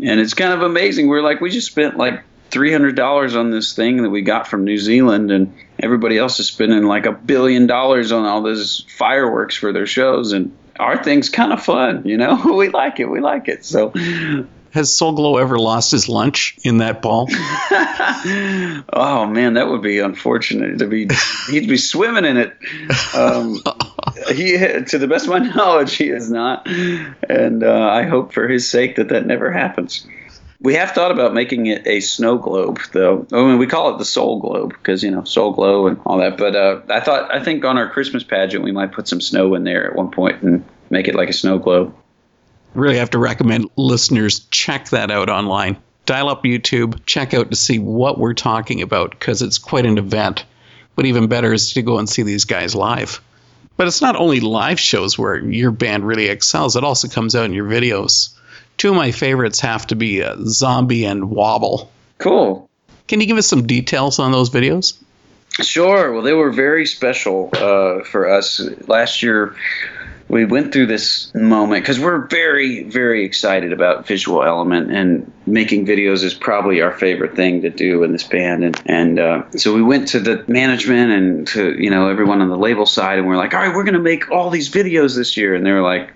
and 0.00 0.20
it's 0.20 0.34
kind 0.34 0.52
of 0.52 0.62
amazing. 0.62 1.08
We're 1.08 1.22
like, 1.22 1.40
we 1.40 1.50
just 1.50 1.68
spent 1.68 1.96
like 1.96 2.22
three 2.54 2.70
hundred 2.70 2.94
dollars 2.94 3.34
on 3.34 3.50
this 3.50 3.74
thing 3.74 4.04
that 4.04 4.10
we 4.10 4.22
got 4.22 4.46
from 4.46 4.64
New 4.64 4.78
Zealand, 4.78 5.32
and 5.32 5.52
everybody 5.80 6.16
else 6.16 6.38
is 6.38 6.46
spending 6.46 6.84
like 6.84 7.04
a 7.04 7.12
billion 7.12 7.66
dollars 7.66 8.12
on 8.12 8.24
all 8.24 8.42
this 8.42 8.84
fireworks 8.96 9.56
for 9.56 9.72
their 9.72 9.86
shows, 9.86 10.32
and 10.32 10.56
our 10.78 11.02
thing's 11.02 11.28
kind 11.28 11.52
of 11.52 11.62
fun, 11.62 12.06
you 12.06 12.16
know. 12.16 12.40
we 12.56 12.68
like 12.68 13.00
it. 13.00 13.06
We 13.06 13.20
like 13.20 13.48
it. 13.48 13.64
So 13.64 13.92
has 14.70 14.92
Soul 14.92 15.12
Glo 15.14 15.36
ever 15.36 15.58
lost 15.58 15.90
his 15.90 16.08
lunch 16.08 16.56
in 16.62 16.78
that 16.78 17.02
ball? 17.02 17.26
oh 18.92 19.26
man, 19.26 19.54
that 19.54 19.68
would 19.68 19.82
be 19.82 19.98
unfortunate. 19.98 20.78
To 20.78 20.86
be, 20.86 21.08
he'd 21.50 21.68
be 21.68 21.76
swimming 21.76 22.24
in 22.24 22.36
it. 22.36 22.56
Um, 23.16 23.60
he, 24.32 24.56
to 24.56 24.98
the 24.98 25.08
best 25.08 25.26
of 25.26 25.30
my 25.30 25.38
knowledge, 25.40 25.96
he 25.96 26.08
is 26.08 26.30
not, 26.30 26.68
and 26.68 27.64
uh, 27.64 27.88
I 27.88 28.04
hope 28.04 28.32
for 28.32 28.46
his 28.46 28.70
sake 28.70 28.94
that 28.96 29.08
that 29.08 29.26
never 29.26 29.50
happens. 29.50 30.06
We 30.64 30.72
have 30.76 30.92
thought 30.92 31.10
about 31.10 31.34
making 31.34 31.66
it 31.66 31.86
a 31.86 32.00
snow 32.00 32.38
globe, 32.38 32.80
though. 32.92 33.26
I 33.34 33.42
mean, 33.42 33.58
we 33.58 33.66
call 33.66 33.94
it 33.94 33.98
the 33.98 34.04
Soul 34.06 34.40
Globe 34.40 34.70
because 34.70 35.04
you 35.04 35.10
know 35.10 35.22
Soul 35.22 35.52
Glow 35.52 35.86
and 35.86 36.00
all 36.06 36.16
that. 36.16 36.38
But 36.38 36.56
uh, 36.56 36.80
I 36.88 37.00
thought, 37.00 37.30
I 37.30 37.44
think 37.44 37.66
on 37.66 37.76
our 37.76 37.90
Christmas 37.90 38.24
pageant, 38.24 38.64
we 38.64 38.72
might 38.72 38.90
put 38.90 39.06
some 39.06 39.20
snow 39.20 39.54
in 39.54 39.64
there 39.64 39.86
at 39.86 39.94
one 39.94 40.10
point 40.10 40.40
and 40.40 40.64
make 40.88 41.06
it 41.06 41.14
like 41.14 41.28
a 41.28 41.34
snow 41.34 41.58
globe. 41.58 41.94
Really 42.72 42.96
have 42.96 43.10
to 43.10 43.18
recommend 43.18 43.68
listeners 43.76 44.46
check 44.50 44.88
that 44.88 45.10
out 45.10 45.28
online. 45.28 45.76
Dial 46.06 46.30
up 46.30 46.44
YouTube, 46.44 46.98
check 47.04 47.34
out 47.34 47.50
to 47.50 47.56
see 47.56 47.78
what 47.78 48.16
we're 48.18 48.32
talking 48.32 48.80
about 48.80 49.10
because 49.10 49.42
it's 49.42 49.58
quite 49.58 49.84
an 49.84 49.98
event. 49.98 50.46
But 50.96 51.04
even 51.04 51.26
better 51.26 51.52
is 51.52 51.74
to 51.74 51.82
go 51.82 51.98
and 51.98 52.08
see 52.08 52.22
these 52.22 52.46
guys 52.46 52.74
live. 52.74 53.20
But 53.76 53.86
it's 53.86 54.00
not 54.00 54.16
only 54.16 54.40
live 54.40 54.80
shows 54.80 55.18
where 55.18 55.36
your 55.36 55.72
band 55.72 56.06
really 56.06 56.28
excels; 56.28 56.74
it 56.74 56.84
also 56.84 57.08
comes 57.08 57.36
out 57.36 57.44
in 57.44 57.52
your 57.52 57.68
videos. 57.68 58.33
Two 58.76 58.90
of 58.90 58.96
my 58.96 59.12
favorites 59.12 59.60
have 59.60 59.86
to 59.88 59.96
be 59.96 60.22
uh, 60.22 60.36
Zombie 60.44 61.04
and 61.04 61.30
Wobble. 61.30 61.90
Cool. 62.18 62.68
Can 63.06 63.20
you 63.20 63.26
give 63.26 63.36
us 63.36 63.46
some 63.46 63.66
details 63.66 64.18
on 64.18 64.32
those 64.32 64.50
videos? 64.50 64.98
Sure. 65.60 66.12
Well, 66.12 66.22
they 66.22 66.32
were 66.32 66.50
very 66.50 66.86
special 66.86 67.50
uh, 67.52 68.02
for 68.02 68.28
us. 68.28 68.60
Last 68.88 69.22
year, 69.22 69.54
we 70.28 70.44
went 70.44 70.72
through 70.72 70.86
this 70.86 71.32
moment 71.34 71.82
because 71.82 72.00
we're 72.00 72.26
very, 72.26 72.82
very 72.84 73.24
excited 73.24 73.72
about 73.72 74.06
visual 74.06 74.42
element 74.42 74.90
and 74.90 75.30
making 75.46 75.86
videos 75.86 76.24
is 76.24 76.34
probably 76.34 76.80
our 76.80 76.92
favorite 76.92 77.36
thing 77.36 77.62
to 77.62 77.70
do 77.70 78.02
in 78.02 78.12
this 78.12 78.24
band. 78.24 78.64
And, 78.64 78.82
and 78.86 79.18
uh, 79.18 79.50
so 79.50 79.74
we 79.74 79.82
went 79.82 80.08
to 80.08 80.20
the 80.20 80.44
management 80.48 81.12
and 81.12 81.46
to, 81.48 81.80
you 81.80 81.90
know, 81.90 82.08
everyone 82.08 82.40
on 82.40 82.48
the 82.48 82.58
label 82.58 82.86
side 82.86 83.18
and 83.18 83.28
we're 83.28 83.36
like, 83.36 83.54
all 83.54 83.60
right, 83.60 83.74
we're 83.74 83.84
going 83.84 83.94
to 83.94 84.00
make 84.00 84.30
all 84.30 84.50
these 84.50 84.70
videos 84.70 85.14
this 85.14 85.36
year. 85.36 85.54
And 85.54 85.64
they 85.64 85.72
were 85.72 85.82
like, 85.82 86.12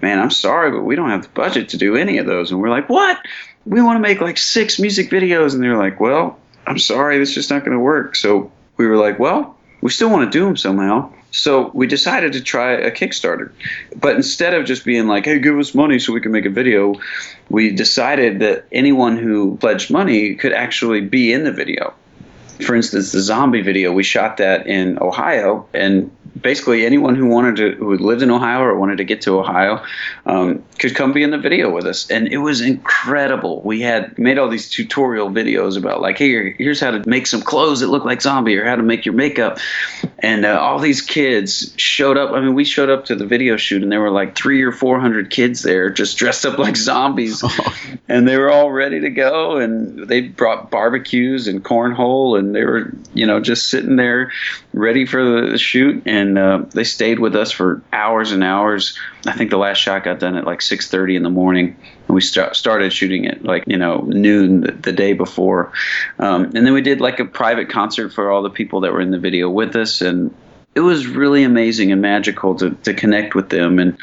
man, 0.00 0.18
I'm 0.18 0.30
sorry, 0.30 0.70
but 0.70 0.82
we 0.82 0.96
don't 0.96 1.10
have 1.10 1.22
the 1.22 1.28
budget 1.28 1.70
to 1.70 1.76
do 1.76 1.96
any 1.96 2.18
of 2.18 2.26
those. 2.26 2.50
And 2.50 2.60
we're 2.60 2.70
like, 2.70 2.88
what? 2.88 3.18
We 3.64 3.82
want 3.82 3.96
to 3.96 4.00
make 4.00 4.20
like 4.20 4.38
six 4.38 4.78
music 4.78 5.10
videos. 5.10 5.54
And 5.54 5.62
they're 5.62 5.76
like, 5.76 6.00
well, 6.00 6.38
I'm 6.66 6.78
sorry, 6.78 7.20
it's 7.20 7.32
just 7.32 7.50
not 7.50 7.60
going 7.60 7.76
to 7.76 7.80
work. 7.80 8.16
So 8.16 8.50
we 8.76 8.86
were 8.86 8.96
like, 8.96 9.18
well, 9.18 9.56
we 9.80 9.90
still 9.90 10.10
want 10.10 10.30
to 10.30 10.38
do 10.38 10.44
them 10.44 10.56
somehow. 10.56 11.12
So 11.30 11.70
we 11.74 11.86
decided 11.86 12.32
to 12.32 12.40
try 12.40 12.72
a 12.72 12.90
Kickstarter. 12.90 13.52
But 13.94 14.16
instead 14.16 14.54
of 14.54 14.64
just 14.64 14.84
being 14.84 15.06
like, 15.06 15.26
hey, 15.26 15.38
give 15.38 15.58
us 15.58 15.74
money 15.74 15.98
so 15.98 16.12
we 16.12 16.20
can 16.20 16.32
make 16.32 16.46
a 16.46 16.50
video, 16.50 16.94
we 17.50 17.72
decided 17.72 18.40
that 18.40 18.66
anyone 18.72 19.18
who 19.18 19.56
pledged 19.58 19.90
money 19.90 20.34
could 20.34 20.52
actually 20.52 21.02
be 21.02 21.32
in 21.32 21.44
the 21.44 21.52
video. 21.52 21.92
For 22.64 22.74
instance, 22.74 23.12
the 23.12 23.20
zombie 23.20 23.60
video, 23.60 23.92
we 23.92 24.02
shot 24.02 24.38
that 24.38 24.66
in 24.66 24.98
Ohio, 24.98 25.68
and 25.74 26.10
basically 26.40 26.84
anyone 26.84 27.14
who 27.14 27.26
wanted 27.26 27.56
to 27.56 27.72
who 27.72 27.96
lived 27.96 28.22
in 28.22 28.30
Ohio 28.30 28.62
or 28.62 28.78
wanted 28.78 28.98
to 28.98 29.04
get 29.04 29.22
to 29.22 29.38
Ohio 29.38 29.84
um, 30.26 30.64
could 30.78 30.94
come 30.94 31.12
be 31.12 31.22
in 31.22 31.30
the 31.30 31.38
video 31.38 31.70
with 31.70 31.86
us, 31.86 32.10
and 32.10 32.28
it 32.28 32.38
was 32.38 32.60
incredible. 32.60 33.60
We 33.62 33.80
had 33.80 34.18
made 34.18 34.38
all 34.38 34.48
these 34.48 34.70
tutorial 34.70 35.30
videos 35.30 35.76
about 35.76 36.00
like, 36.00 36.18
hey, 36.18 36.52
here's 36.52 36.80
how 36.80 36.92
to 36.92 37.08
make 37.08 37.26
some 37.26 37.42
clothes 37.42 37.80
that 37.80 37.88
look 37.88 38.04
like 38.04 38.20
zombie, 38.20 38.56
or 38.56 38.64
how 38.64 38.76
to 38.76 38.82
make 38.82 39.06
your 39.06 39.14
makeup, 39.14 39.58
and 40.18 40.44
uh, 40.44 40.58
all 40.58 40.78
these 40.78 41.02
kids 41.02 41.72
showed 41.76 42.16
up. 42.16 42.32
I 42.32 42.40
mean, 42.40 42.54
we 42.54 42.64
showed 42.64 42.90
up 42.90 43.06
to 43.06 43.14
the 43.14 43.26
video 43.26 43.56
shoot, 43.56 43.82
and 43.82 43.90
there 43.90 44.00
were 44.00 44.10
like 44.10 44.36
three 44.36 44.62
or 44.62 44.72
four 44.72 45.00
hundred 45.00 45.30
kids 45.30 45.62
there, 45.62 45.90
just 45.90 46.18
dressed 46.18 46.44
up 46.44 46.58
like 46.58 46.76
zombies, 46.76 47.42
and 48.08 48.28
they 48.28 48.36
were 48.36 48.50
all 48.50 48.70
ready 48.70 49.00
to 49.00 49.10
go, 49.10 49.56
and 49.56 50.08
they 50.08 50.20
brought 50.22 50.70
barbecues 50.70 51.48
and 51.48 51.64
cornhole, 51.64 52.38
and 52.38 52.54
they 52.54 52.64
were, 52.64 52.92
you 53.14 53.26
know, 53.26 53.40
just 53.40 53.68
sitting 53.68 53.96
there 53.96 54.32
ready 54.72 55.06
for 55.06 55.50
the 55.50 55.58
shoot, 55.58 56.02
and 56.06 56.25
uh, 56.38 56.64
they 56.72 56.84
stayed 56.84 57.18
with 57.18 57.36
us 57.36 57.52
for 57.52 57.82
hours 57.92 58.32
and 58.32 58.42
hours. 58.42 58.98
I 59.26 59.32
think 59.32 59.50
the 59.50 59.56
last 59.56 59.78
shot 59.78 60.04
got 60.04 60.18
done 60.18 60.36
at 60.36 60.44
like 60.44 60.60
6:30 60.60 61.16
in 61.16 61.22
the 61.22 61.30
morning, 61.30 61.76
and 62.08 62.14
we 62.14 62.20
st- 62.20 62.56
started 62.56 62.92
shooting 62.92 63.26
at 63.26 63.44
like 63.44 63.64
you 63.66 63.76
know 63.76 64.00
noon 64.00 64.62
the, 64.62 64.72
the 64.72 64.92
day 64.92 65.12
before, 65.12 65.72
um, 66.18 66.44
and 66.44 66.66
then 66.66 66.72
we 66.72 66.82
did 66.82 67.00
like 67.00 67.20
a 67.20 67.24
private 67.24 67.68
concert 67.68 68.12
for 68.12 68.30
all 68.30 68.42
the 68.42 68.50
people 68.50 68.80
that 68.80 68.92
were 68.92 69.00
in 69.00 69.10
the 69.10 69.18
video 69.18 69.48
with 69.50 69.76
us, 69.76 70.00
and 70.00 70.34
it 70.74 70.80
was 70.80 71.06
really 71.06 71.44
amazing 71.44 71.92
and 71.92 72.02
magical 72.02 72.54
to 72.56 72.70
to 72.70 72.94
connect 72.94 73.34
with 73.34 73.48
them. 73.48 73.78
And 73.78 73.96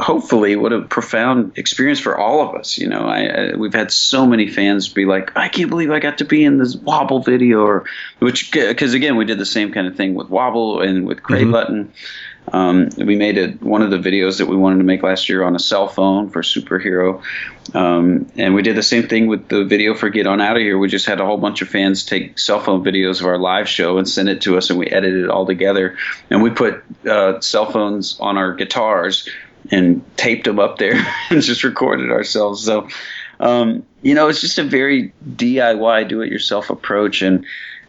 hopefully 0.00 0.56
what 0.56 0.72
a 0.72 0.82
profound 0.82 1.56
experience 1.56 2.00
for 2.00 2.18
all 2.18 2.48
of 2.48 2.54
us 2.56 2.78
you 2.78 2.88
know. 2.88 3.06
I, 3.06 3.26
I, 3.26 3.56
we've 3.56 3.74
had 3.74 3.92
so 3.92 4.26
many 4.26 4.48
fans 4.48 4.88
be 4.88 5.04
like 5.04 5.36
i 5.36 5.48
can't 5.48 5.70
believe 5.70 5.90
i 5.90 6.00
got 6.00 6.18
to 6.18 6.24
be 6.24 6.44
in 6.44 6.58
this 6.58 6.74
wobble 6.74 7.20
video 7.20 7.64
or 7.64 7.84
which 8.18 8.50
because 8.50 8.94
again 8.94 9.16
we 9.16 9.24
did 9.24 9.38
the 9.38 9.46
same 9.46 9.72
kind 9.72 9.86
of 9.86 9.96
thing 9.96 10.14
with 10.14 10.28
wobble 10.28 10.80
and 10.80 11.06
with 11.06 11.22
cray 11.22 11.42
mm-hmm. 11.42 11.52
button. 11.52 11.92
Um, 12.52 12.90
we 12.98 13.16
made 13.16 13.38
it 13.38 13.62
one 13.62 13.80
of 13.80 13.90
the 13.90 13.96
videos 13.96 14.38
that 14.38 14.46
we 14.46 14.56
wanted 14.56 14.78
to 14.78 14.84
make 14.84 15.02
last 15.02 15.28
year 15.28 15.42
on 15.42 15.56
a 15.56 15.58
cell 15.58 15.88
phone 15.88 16.28
for 16.28 16.42
superhero. 16.42 17.22
Um, 17.74 18.30
and 18.36 18.54
we 18.54 18.60
did 18.60 18.76
the 18.76 18.82
same 18.82 19.08
thing 19.08 19.28
with 19.28 19.48
the 19.48 19.64
video 19.64 19.94
for 19.94 20.10
get 20.10 20.26
on 20.26 20.42
out 20.42 20.56
of 20.56 20.60
here. 20.60 20.76
We 20.76 20.88
just 20.88 21.06
had 21.06 21.20
a 21.20 21.24
whole 21.24 21.38
bunch 21.38 21.62
of 21.62 21.68
fans 21.68 22.04
take 22.04 22.38
cell 22.38 22.60
phone 22.60 22.84
videos 22.84 23.20
of 23.20 23.26
our 23.26 23.38
live 23.38 23.66
show 23.68 23.96
and 23.96 24.06
send 24.06 24.28
it 24.28 24.42
to 24.42 24.58
us 24.58 24.68
and 24.68 24.78
we 24.78 24.88
edited 24.88 25.24
it 25.24 25.30
all 25.30 25.46
together. 25.46 25.96
And 26.28 26.42
we 26.42 26.50
put 26.50 26.84
uh, 27.08 27.40
cell 27.40 27.70
phones 27.70 28.20
on 28.20 28.36
our 28.36 28.52
guitars 28.52 29.26
and 29.70 30.04
taped 30.16 30.44
them 30.44 30.58
up 30.58 30.78
there 30.78 30.94
and 31.30 31.42
just 31.42 31.64
recorded 31.64 32.10
ourselves. 32.10 32.64
So, 32.64 32.88
um, 33.40 33.84
you 34.02 34.14
know, 34.14 34.28
it's 34.28 34.40
just 34.40 34.58
a 34.58 34.64
very 34.64 35.12
DIY, 35.28 36.08
do-it-yourself 36.08 36.70
approach, 36.70 37.22
and 37.22 37.44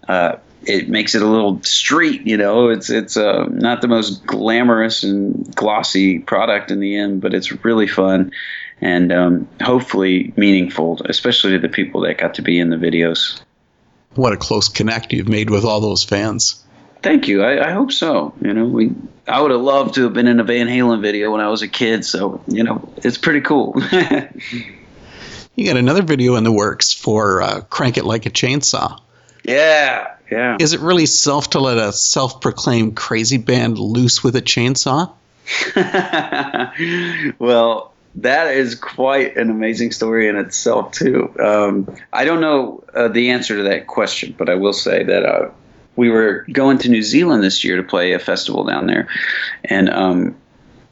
uh, 0.07 0.37
it 0.63 0.89
makes 0.89 1.15
it 1.15 1.21
a 1.21 1.27
little 1.27 1.61
street. 1.63 2.25
You 2.25 2.37
know, 2.37 2.69
it's 2.69 2.89
it's 2.89 3.17
uh, 3.17 3.45
not 3.49 3.81
the 3.81 3.87
most 3.87 4.25
glamorous 4.25 5.03
and 5.03 5.53
glossy 5.55 6.19
product 6.19 6.71
in 6.71 6.79
the 6.79 6.97
end, 6.97 7.21
but 7.21 7.33
it's 7.33 7.63
really 7.63 7.87
fun 7.87 8.31
and 8.81 9.11
um, 9.11 9.47
hopefully 9.61 10.33
meaningful, 10.35 11.01
especially 11.05 11.51
to 11.53 11.59
the 11.59 11.69
people 11.69 12.01
that 12.01 12.17
got 12.17 12.35
to 12.35 12.41
be 12.41 12.59
in 12.59 12.69
the 12.69 12.75
videos. 12.75 13.41
What 14.15 14.33
a 14.33 14.37
close 14.37 14.69
connect 14.69 15.13
you've 15.13 15.27
made 15.27 15.49
with 15.49 15.65
all 15.65 15.81
those 15.81 16.03
fans. 16.03 16.64
Thank 17.05 17.27
you. 17.27 17.43
I, 17.43 17.69
I, 17.69 17.71
hope 17.71 17.91
so. 17.91 18.33
You 18.41 18.51
know, 18.51 18.65
we 18.65 18.91
I 19.27 19.39
would 19.39 19.51
have 19.51 19.61
loved 19.61 19.93
to 19.93 20.05
have 20.05 20.13
been 20.13 20.25
in 20.25 20.39
a 20.39 20.43
Van 20.43 20.65
Halen 20.65 21.03
video 21.03 21.31
when 21.31 21.39
I 21.39 21.49
was 21.49 21.61
a 21.61 21.67
kid. 21.67 22.03
So 22.03 22.41
you 22.47 22.63
know, 22.63 22.91
it's 22.97 23.19
pretty 23.19 23.41
cool. 23.41 23.75
you 25.55 25.67
got 25.67 25.77
another 25.77 26.01
video 26.01 26.33
in 26.33 26.43
the 26.43 26.51
works 26.51 26.93
for 26.93 27.43
uh, 27.43 27.61
"Crank 27.61 27.99
It 27.99 28.05
Like 28.05 28.25
a 28.25 28.31
Chainsaw." 28.31 28.99
Yeah, 29.43 30.15
yeah. 30.31 30.57
Is 30.59 30.73
it 30.73 30.79
really 30.79 31.05
self 31.05 31.51
to 31.51 31.59
let 31.59 31.77
a 31.77 31.93
self-proclaimed 31.93 32.95
crazy 32.95 33.37
band 33.37 33.77
loose 33.77 34.23
with 34.23 34.35
a 34.35 34.41
chainsaw? 34.41 35.11
well, 37.37 37.93
that 38.15 38.47
is 38.47 38.73
quite 38.73 39.37
an 39.37 39.51
amazing 39.51 39.91
story 39.91 40.27
in 40.27 40.37
itself 40.37 40.93
too. 40.93 41.31
Um, 41.39 41.95
I 42.11 42.25
don't 42.25 42.41
know 42.41 42.83
uh, 42.95 43.09
the 43.09 43.29
answer 43.29 43.57
to 43.57 43.63
that 43.69 43.85
question, 43.85 44.33
but 44.35 44.49
I 44.49 44.55
will 44.55 44.73
say 44.73 45.03
that 45.03 45.23
uh, 45.23 45.51
we 45.95 46.09
were 46.09 46.45
going 46.51 46.77
to 46.79 46.89
New 46.89 47.01
Zealand 47.01 47.43
this 47.43 47.63
year 47.63 47.77
to 47.77 47.83
play 47.83 48.13
a 48.13 48.19
festival 48.19 48.63
down 48.63 48.87
there, 48.87 49.07
and 49.63 49.89
um, 49.89 50.35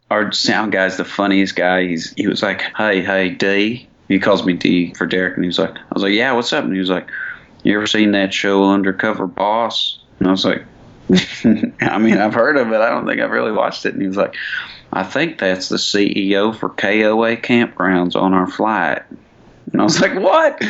our 0.09 0.31
sound 0.31 0.71
guy's 0.71 0.97
the 0.97 1.05
funniest 1.05 1.55
guy. 1.55 1.87
He's 1.87 2.13
he 2.13 2.27
was 2.27 2.41
like, 2.41 2.61
"Hey, 2.77 3.01
hey, 3.01 3.29
D." 3.29 3.87
He 4.07 4.19
calls 4.19 4.45
me 4.45 4.53
D 4.53 4.93
for 4.93 5.05
Derek, 5.05 5.35
and 5.35 5.43
he 5.43 5.47
was 5.47 5.59
like, 5.59 5.75
"I 5.75 5.93
was 5.93 6.03
like, 6.03 6.13
yeah, 6.13 6.33
what's 6.33 6.53
up?" 6.53 6.63
And 6.63 6.73
he 6.73 6.79
was 6.79 6.89
like, 6.89 7.09
"You 7.63 7.75
ever 7.75 7.87
seen 7.87 8.11
that 8.11 8.33
show 8.33 8.69
Undercover 8.69 9.27
Boss?" 9.27 9.99
And 10.19 10.27
I 10.27 10.31
was 10.31 10.45
like, 10.45 10.63
"I 11.81 11.97
mean, 11.97 12.17
I've 12.17 12.33
heard 12.33 12.57
of 12.57 12.71
it. 12.71 12.79
I 12.79 12.89
don't 12.89 13.07
think 13.07 13.21
I've 13.21 13.31
really 13.31 13.51
watched 13.51 13.85
it." 13.85 13.93
And 13.93 14.01
he 14.01 14.07
was 14.07 14.17
like, 14.17 14.35
"I 14.91 15.03
think 15.03 15.39
that's 15.39 15.69
the 15.69 15.77
CEO 15.77 16.55
for 16.55 16.69
KOA 16.69 17.37
Campgrounds 17.37 18.15
on 18.15 18.33
our 18.33 18.47
flight." 18.47 19.03
And 19.73 19.81
I 19.81 19.85
was 19.85 19.99
like, 19.99 20.13
what? 20.13 20.61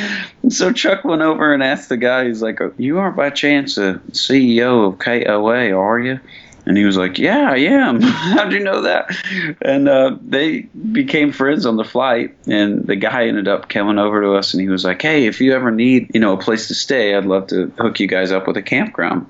And 0.42 0.52
so 0.52 0.72
Chuck 0.72 1.04
went 1.04 1.22
over 1.22 1.54
and 1.54 1.62
asked 1.62 1.90
the 1.90 1.98
guy, 1.98 2.26
he's 2.26 2.42
like, 2.42 2.60
you 2.78 3.00
aren't 3.00 3.18
by 3.18 3.30
chance 3.30 3.78
a 3.78 3.96
CEO 4.12 4.88
of 4.88 5.00
KOA, 5.00 5.72
are 5.78 6.00
you? 6.00 6.20
And 6.66 6.78
he 6.78 6.86
was 6.86 6.96
like, 6.96 7.20
yeah, 7.20 7.52
I 7.52 7.58
am. 7.58 8.02
How'd 8.02 8.54
you 8.54 8.62
know 8.62 8.84
that? 8.84 9.14
And 9.62 9.90
uh, 9.90 10.18
they 10.22 10.62
became 10.62 11.34
friends 11.34 11.66
on 11.66 11.76
the 11.76 11.84
flight. 11.84 12.36
And 12.48 12.88
the 12.88 12.96
guy 12.96 13.28
ended 13.28 13.50
up 13.50 13.68
coming 13.68 14.00
over 14.00 14.22
to 14.22 14.36
us 14.36 14.54
and 14.54 14.62
he 14.62 14.70
was 14.70 14.86
like, 14.86 15.02
hey, 15.02 15.26
if 15.26 15.42
you 15.42 15.54
ever 15.54 15.72
need, 15.72 16.12
you 16.14 16.22
know, 16.22 16.34
a 16.34 16.38
place 16.38 16.70
to 16.70 16.74
stay, 16.74 17.16
I'd 17.16 17.26
love 17.26 17.48
to 17.48 17.68
hook 17.78 18.00
you 18.00 18.08
guys 18.08 18.32
up 18.32 18.48
with 18.48 18.56
a 18.56 18.62
campground. 18.62 19.28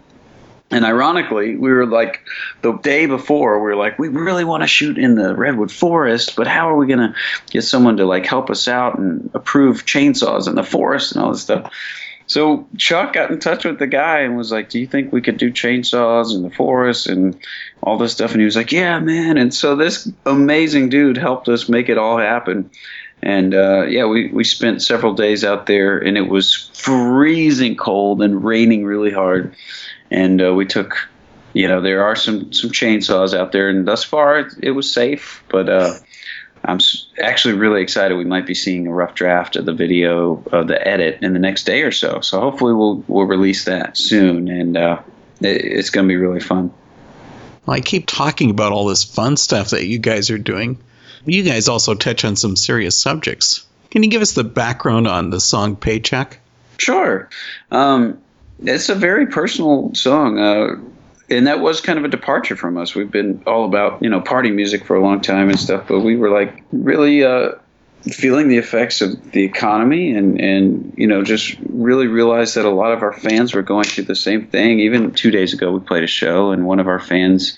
And 0.73 0.85
ironically, 0.85 1.55
we 1.55 1.71
were 1.71 1.85
like 1.85 2.21
the 2.61 2.73
day 2.73 3.05
before, 3.05 3.59
we 3.59 3.65
were 3.65 3.75
like, 3.75 3.99
we 3.99 4.07
really 4.07 4.43
want 4.43 4.63
to 4.63 4.67
shoot 4.67 4.97
in 4.97 5.15
the 5.15 5.35
redwood 5.35 5.71
forest, 5.71 6.35
but 6.35 6.47
how 6.47 6.69
are 6.69 6.75
we 6.75 6.87
going 6.87 6.99
to 6.99 7.15
get 7.51 7.63
someone 7.63 7.97
to 7.97 8.05
like 8.05 8.25
help 8.25 8.49
us 8.49 8.67
out 8.67 8.97
and 8.97 9.29
approve 9.33 9.85
chainsaws 9.85 10.47
in 10.47 10.55
the 10.55 10.63
forest 10.63 11.13
and 11.13 11.23
all 11.23 11.31
this 11.31 11.43
stuff? 11.43 11.71
So 12.25 12.67
Chuck 12.77 13.13
got 13.13 13.31
in 13.31 13.39
touch 13.39 13.65
with 13.65 13.79
the 13.79 13.87
guy 13.87 14.19
and 14.19 14.37
was 14.37 14.51
like, 14.51 14.69
"Do 14.69 14.79
you 14.79 14.87
think 14.87 15.11
we 15.11 15.21
could 15.21 15.37
do 15.37 15.51
chainsaws 15.51 16.33
in 16.33 16.41
the 16.41 16.49
forest 16.49 17.07
and 17.07 17.37
all 17.83 17.97
this 17.97 18.13
stuff?" 18.13 18.31
And 18.31 18.39
he 18.39 18.45
was 18.45 18.55
like, 18.55 18.71
"Yeah, 18.71 18.99
man." 18.99 19.37
And 19.37 19.53
so 19.53 19.75
this 19.75 20.09
amazing 20.25 20.89
dude 20.89 21.17
helped 21.17 21.49
us 21.49 21.67
make 21.67 21.89
it 21.89 21.97
all 21.97 22.17
happen. 22.17 22.69
And 23.23 23.55
uh, 23.55 23.83
yeah, 23.83 24.05
we, 24.05 24.27
we 24.27 24.43
spent 24.43 24.81
several 24.81 25.13
days 25.13 25.45
out 25.45 25.65
there, 25.65 25.97
and 25.97 26.17
it 26.17 26.27
was 26.27 26.69
freezing 26.73 27.77
cold 27.77 28.21
and 28.21 28.43
raining 28.43 28.83
really 28.83 29.11
hard. 29.11 29.55
And 30.11 30.41
uh, 30.41 30.53
we 30.53 30.65
took 30.65 31.07
you 31.53 31.67
know 31.67 31.81
there 31.81 32.03
are 32.03 32.15
some 32.15 32.51
some 32.51 32.71
chainsaws 32.71 33.37
out 33.37 33.51
there 33.51 33.69
and 33.69 33.87
thus 33.87 34.03
far 34.03 34.39
it, 34.39 34.53
it 34.61 34.71
was 34.71 34.91
safe. 34.91 35.43
But 35.49 35.69
uh, 35.69 35.93
i'm 36.65 36.79
actually 37.21 37.55
really 37.55 37.81
excited 37.81 38.15
we 38.15 38.23
might 38.25 38.45
be 38.45 38.55
seeing 38.55 38.87
a 38.87 38.93
rough 38.93 39.15
draft 39.15 39.57
of 39.57 39.65
the 39.65 39.73
video 39.73 40.41
of 40.51 40.67
the 40.67 40.87
edit 40.87 41.19
in 41.21 41.33
the 41.33 41.39
next 41.39 41.65
day 41.65 41.83
or 41.83 41.91
so. 41.91 42.19
So 42.21 42.39
hopefully 42.39 42.73
we'll 42.73 43.03
we'll 43.07 43.25
release 43.25 43.65
that 43.65 43.97
soon 43.97 44.49
and 44.49 44.75
uh, 44.75 45.01
it, 45.39 45.63
it's 45.63 45.89
going 45.89 46.07
to 46.07 46.11
be 46.11 46.17
really 46.17 46.41
fun. 46.41 46.73
I 47.67 47.79
keep 47.79 48.07
talking 48.07 48.49
about 48.49 48.73
all 48.73 48.87
this 48.87 49.05
fun 49.05 49.37
stuff 49.37 49.69
that 49.69 49.85
you 49.85 49.97
guys 49.97 50.29
are 50.29 50.37
doing 50.37 50.77
you 51.25 51.43
guys 51.43 51.67
also 51.67 51.93
touch 51.95 52.25
on 52.25 52.35
some 52.35 52.55
serious 52.55 52.99
subjects 52.99 53.65
can 53.91 54.03
you 54.03 54.09
give 54.09 54.21
us 54.21 54.33
the 54.33 54.43
background 54.43 55.07
on 55.07 55.29
the 55.29 55.39
song 55.39 55.75
paycheck 55.75 56.39
sure 56.77 57.29
um, 57.71 58.19
it's 58.65 58.89
a 58.89 58.95
very 58.95 59.27
personal 59.27 59.93
song. 59.93 60.39
Uh, 60.39 60.75
and 61.29 61.47
that 61.47 61.59
was 61.59 61.81
kind 61.81 61.97
of 61.97 62.05
a 62.05 62.09
departure 62.09 62.55
from 62.55 62.77
us. 62.77 62.93
We've 62.93 63.09
been 63.09 63.43
all 63.47 63.65
about, 63.65 64.03
you 64.03 64.09
know, 64.09 64.21
party 64.21 64.51
music 64.51 64.85
for 64.85 64.95
a 64.95 65.01
long 65.01 65.21
time 65.21 65.49
and 65.49 65.59
stuff, 65.59 65.85
but 65.87 66.01
we 66.01 66.15
were 66.15 66.29
like 66.29 66.63
really 66.71 67.23
uh, 67.23 67.53
feeling 68.03 68.49
the 68.49 68.57
effects 68.57 69.01
of 69.01 69.31
the 69.31 69.43
economy 69.43 70.13
and, 70.13 70.39
and, 70.39 70.93
you 70.97 71.07
know, 71.07 71.23
just 71.23 71.55
really 71.69 72.07
realized 72.07 72.55
that 72.55 72.65
a 72.65 72.69
lot 72.69 72.91
of 72.91 73.01
our 73.01 73.13
fans 73.13 73.53
were 73.53 73.61
going 73.63 73.85
through 73.85 74.03
the 74.03 74.15
same 74.15 74.47
thing. 74.47 74.79
Even 74.81 75.11
two 75.11 75.31
days 75.31 75.53
ago, 75.53 75.71
we 75.71 75.79
played 75.79 76.03
a 76.03 76.07
show, 76.07 76.51
and 76.51 76.65
one 76.65 76.79
of 76.79 76.87
our 76.87 76.99
fans, 76.99 77.57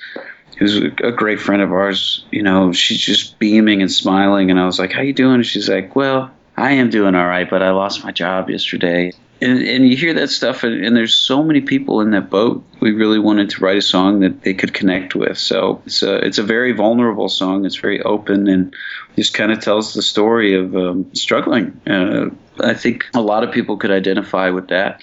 who's 0.57 0.77
a 0.77 1.11
great 1.11 1.39
friend 1.39 1.61
of 1.61 1.71
ours, 1.71 2.25
you 2.31 2.43
know, 2.43 2.71
she's 2.71 3.01
just 3.01 3.39
beaming 3.39 3.81
and 3.81 3.91
smiling. 3.91 4.51
And 4.51 4.59
I 4.59 4.65
was 4.65 4.79
like, 4.79 4.93
How 4.93 5.01
you 5.01 5.13
doing? 5.13 5.35
And 5.35 5.45
she's 5.45 5.69
like, 5.69 5.95
Well, 5.95 6.31
I 6.57 6.73
am 6.73 6.89
doing 6.89 7.15
all 7.15 7.27
right, 7.27 7.49
but 7.49 7.61
I 7.61 7.71
lost 7.71 8.03
my 8.03 8.11
job 8.11 8.49
yesterday 8.49 9.11
and, 9.41 9.61
and 9.61 9.87
you 9.87 9.97
hear 9.97 10.13
that 10.13 10.29
stuff, 10.29 10.63
and, 10.63 10.83
and, 10.85 10.95
there's 10.95 11.13
so 11.13 11.43
many 11.43 11.59
people 11.59 11.99
in 11.99 12.11
that 12.11 12.29
boat. 12.29 12.63
We 12.79 12.91
really 12.91 13.19
wanted 13.19 13.49
to 13.51 13.63
write 13.63 13.77
a 13.77 13.81
song 13.81 14.21
that 14.21 14.43
they 14.43 14.53
could 14.53 14.73
connect 14.73 15.13
with. 15.13 15.37
So 15.37 15.81
it's 15.85 16.01
a 16.03 16.15
it's 16.25 16.37
a 16.37 16.43
very 16.43 16.71
vulnerable 16.71 17.27
song. 17.27 17.65
It's 17.65 17.75
very 17.75 18.01
open 18.01 18.47
and 18.47 18.73
just 19.17 19.33
kind 19.33 19.51
of 19.51 19.59
tells 19.59 19.93
the 19.93 20.01
story 20.01 20.55
of 20.55 20.75
um, 20.75 21.13
struggling. 21.13 21.79
Uh, 21.85 22.29
I 22.61 22.73
think 22.73 23.05
a 23.13 23.21
lot 23.21 23.43
of 23.43 23.51
people 23.51 23.75
could 23.75 23.91
identify 23.91 24.49
with 24.49 24.69
that. 24.69 25.01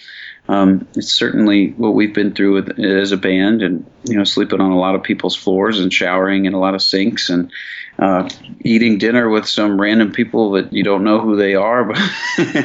Um, 0.48 0.88
it's 0.96 1.12
certainly 1.12 1.70
what 1.70 1.94
we've 1.94 2.14
been 2.14 2.34
through 2.34 2.54
with, 2.54 2.78
as 2.80 3.12
a 3.12 3.16
band, 3.16 3.62
and 3.62 3.88
you 4.04 4.16
know, 4.16 4.24
sleeping 4.24 4.60
on 4.60 4.72
a 4.72 4.78
lot 4.78 4.94
of 4.94 5.02
people's 5.02 5.36
floors 5.36 5.80
and 5.80 5.92
showering 5.92 6.46
in 6.46 6.52
a 6.52 6.58
lot 6.58 6.74
of 6.74 6.82
sinks 6.82 7.30
and 7.30 7.52
uh, 7.98 8.28
eating 8.60 8.98
dinner 8.98 9.28
with 9.28 9.46
some 9.46 9.80
random 9.80 10.12
people 10.12 10.52
that 10.52 10.72
you 10.72 10.82
don't 10.82 11.04
know 11.04 11.20
who 11.20 11.36
they 11.36 11.54
are, 11.54 11.84
but 11.84 11.98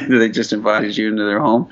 they 0.08 0.28
just 0.28 0.52
invited 0.52 0.96
you 0.96 1.08
into 1.08 1.24
their 1.24 1.40
home. 1.40 1.70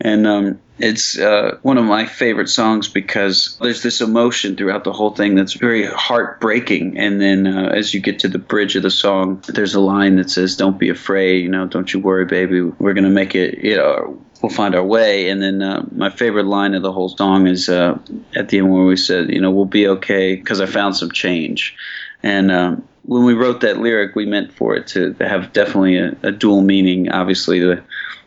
And 0.00 0.26
um, 0.26 0.60
it's 0.78 1.16
uh, 1.16 1.58
one 1.62 1.78
of 1.78 1.84
my 1.84 2.06
favorite 2.06 2.48
songs 2.48 2.88
because 2.88 3.56
there's 3.60 3.82
this 3.82 4.00
emotion 4.00 4.56
throughout 4.56 4.82
the 4.82 4.92
whole 4.92 5.14
thing 5.14 5.36
that's 5.36 5.52
very 5.52 5.86
heartbreaking. 5.86 6.98
And 6.98 7.20
then 7.20 7.46
uh, 7.46 7.68
as 7.68 7.94
you 7.94 8.00
get 8.00 8.18
to 8.20 8.28
the 8.28 8.38
bridge 8.38 8.74
of 8.74 8.82
the 8.82 8.90
song, 8.90 9.44
there's 9.46 9.74
a 9.74 9.80
line 9.80 10.16
that 10.16 10.28
says, 10.28 10.56
"Don't 10.56 10.78
be 10.78 10.88
afraid, 10.88 11.44
you 11.44 11.48
know, 11.48 11.66
don't 11.66 11.92
you 11.92 12.00
worry, 12.00 12.24
baby. 12.24 12.62
We're 12.62 12.94
gonna 12.94 13.10
make 13.10 13.36
it. 13.36 13.62
You 13.62 13.76
know, 13.76 14.20
we'll 14.42 14.50
find 14.50 14.74
our 14.74 14.84
way." 14.84 15.30
And 15.30 15.42
then 15.42 15.62
uh, 15.62 15.86
my 15.92 16.10
favorite 16.10 16.46
line 16.46 16.74
of 16.74 16.82
the 16.82 16.92
whole 16.92 17.08
song 17.08 17.46
is 17.46 17.68
uh, 17.68 17.98
at 18.36 18.48
the 18.48 18.58
end 18.58 18.72
where 18.72 18.84
we 18.84 18.96
said, 18.96 19.30
"You 19.30 19.40
know, 19.40 19.50
we'll 19.50 19.64
be 19.64 19.88
okay 19.88 20.36
because 20.36 20.60
I 20.60 20.66
found 20.66 20.96
some 20.96 21.10
change." 21.10 21.74
And 22.22 22.52
um, 22.52 22.88
when 23.04 23.24
we 23.24 23.34
wrote 23.34 23.62
that 23.62 23.78
lyric, 23.78 24.14
we 24.14 24.26
meant 24.26 24.52
for 24.52 24.76
it 24.76 24.88
to 24.88 25.14
have 25.20 25.52
definitely 25.52 25.96
a, 25.96 26.16
a 26.22 26.32
dual 26.32 26.60
meaning. 26.62 27.10
Obviously, 27.10 27.60
the 27.60 27.82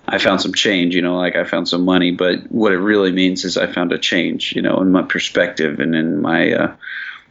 I 0.08 0.20
found 0.20 0.42
some 0.42 0.54
change, 0.54 0.96
you 0.96 1.02
know, 1.02 1.18
like 1.18 1.36
I 1.36 1.46
found 1.46 1.68
some 1.68 1.84
money, 1.84 2.12
but 2.12 2.52
what 2.52 2.72
it 2.72 2.78
really 2.78 3.12
means 3.12 3.44
is 3.44 3.58
I 3.58 3.72
found 3.72 3.92
a 3.92 3.98
change, 3.98 4.54
you 4.56 4.62
know, 4.62 4.80
in 4.82 4.92
my 4.92 5.02
perspective 5.02 5.80
and 5.80 5.96
in 5.96 6.22
my, 6.22 6.54
uh, 6.54 6.76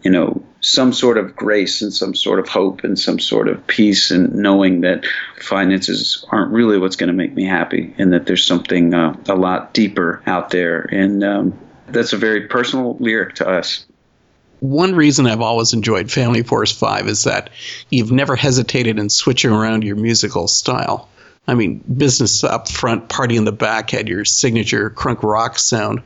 you 0.04 0.10
know, 0.10 0.42
some 0.60 0.92
sort 0.92 1.18
of 1.18 1.34
grace 1.34 1.82
and 1.82 1.92
some 1.92 2.14
sort 2.14 2.38
of 2.38 2.48
hope 2.48 2.84
and 2.84 2.98
some 2.98 3.18
sort 3.18 3.48
of 3.48 3.66
peace 3.66 4.10
and 4.10 4.34
knowing 4.34 4.82
that 4.82 5.04
finances 5.40 6.24
aren't 6.30 6.52
really 6.52 6.78
what's 6.78 6.96
going 6.96 7.08
to 7.08 7.14
make 7.14 7.34
me 7.34 7.44
happy 7.44 7.94
and 7.98 8.12
that 8.12 8.26
there's 8.26 8.46
something 8.46 8.94
uh, 8.94 9.16
a 9.28 9.34
lot 9.34 9.74
deeper 9.74 10.22
out 10.26 10.50
there. 10.50 10.82
And 10.92 11.24
um, 11.24 11.58
that's 11.88 12.12
a 12.12 12.16
very 12.16 12.46
personal 12.48 12.96
lyric 12.98 13.36
to 13.36 13.48
us 13.48 13.86
one 14.64 14.94
reason 14.94 15.26
I've 15.26 15.42
always 15.42 15.74
enjoyed 15.74 16.10
Family 16.10 16.42
Force 16.42 16.72
5 16.72 17.06
is 17.06 17.24
that 17.24 17.50
you've 17.90 18.10
never 18.10 18.34
hesitated 18.34 18.98
in 18.98 19.10
switching 19.10 19.50
around 19.50 19.84
your 19.84 19.96
musical 19.96 20.48
style. 20.48 21.08
I 21.46 21.54
mean, 21.54 21.80
business 21.80 22.42
up 22.42 22.70
front, 22.70 23.10
party 23.10 23.36
in 23.36 23.44
the 23.44 23.52
back 23.52 23.90
had 23.90 24.08
your 24.08 24.24
signature 24.24 24.88
crunk 24.88 25.22
rock 25.22 25.58
sound. 25.58 26.02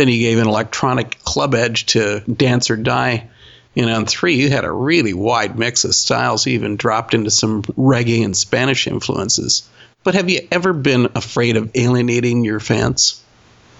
Then 0.00 0.08
you 0.08 0.18
gave 0.18 0.38
an 0.38 0.48
electronic 0.48 1.22
club 1.24 1.54
edge 1.54 1.84
to 1.86 2.20
Dance 2.20 2.70
or 2.70 2.76
Die. 2.78 3.28
And 3.76 3.90
on 3.90 4.06
three, 4.06 4.36
you 4.36 4.48
had 4.48 4.64
a 4.64 4.72
really 4.72 5.12
wide 5.12 5.58
mix 5.58 5.84
of 5.84 5.94
styles, 5.94 6.46
you 6.46 6.54
even 6.54 6.76
dropped 6.76 7.12
into 7.12 7.30
some 7.30 7.60
reggae 7.64 8.24
and 8.24 8.34
Spanish 8.34 8.86
influences. 8.86 9.68
But 10.02 10.14
have 10.14 10.30
you 10.30 10.48
ever 10.50 10.72
been 10.72 11.10
afraid 11.14 11.58
of 11.58 11.72
alienating 11.74 12.46
your 12.46 12.60
fans? 12.60 13.22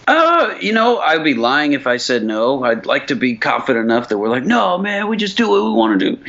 Uh, 0.06 0.56
you 0.60 0.74
know, 0.74 0.98
I'd 0.98 1.24
be 1.24 1.32
lying 1.32 1.72
if 1.72 1.86
I 1.86 1.96
said 1.96 2.22
no. 2.22 2.64
I'd 2.64 2.84
like 2.84 3.06
to 3.06 3.16
be 3.16 3.36
confident 3.36 3.86
enough 3.86 4.10
that 4.10 4.18
we're 4.18 4.28
like, 4.28 4.44
no, 4.44 4.76
man, 4.76 5.08
we 5.08 5.16
just 5.16 5.38
do 5.38 5.48
what 5.48 5.64
we 5.64 5.70
want 5.70 6.00
to 6.00 6.10
do. 6.10 6.24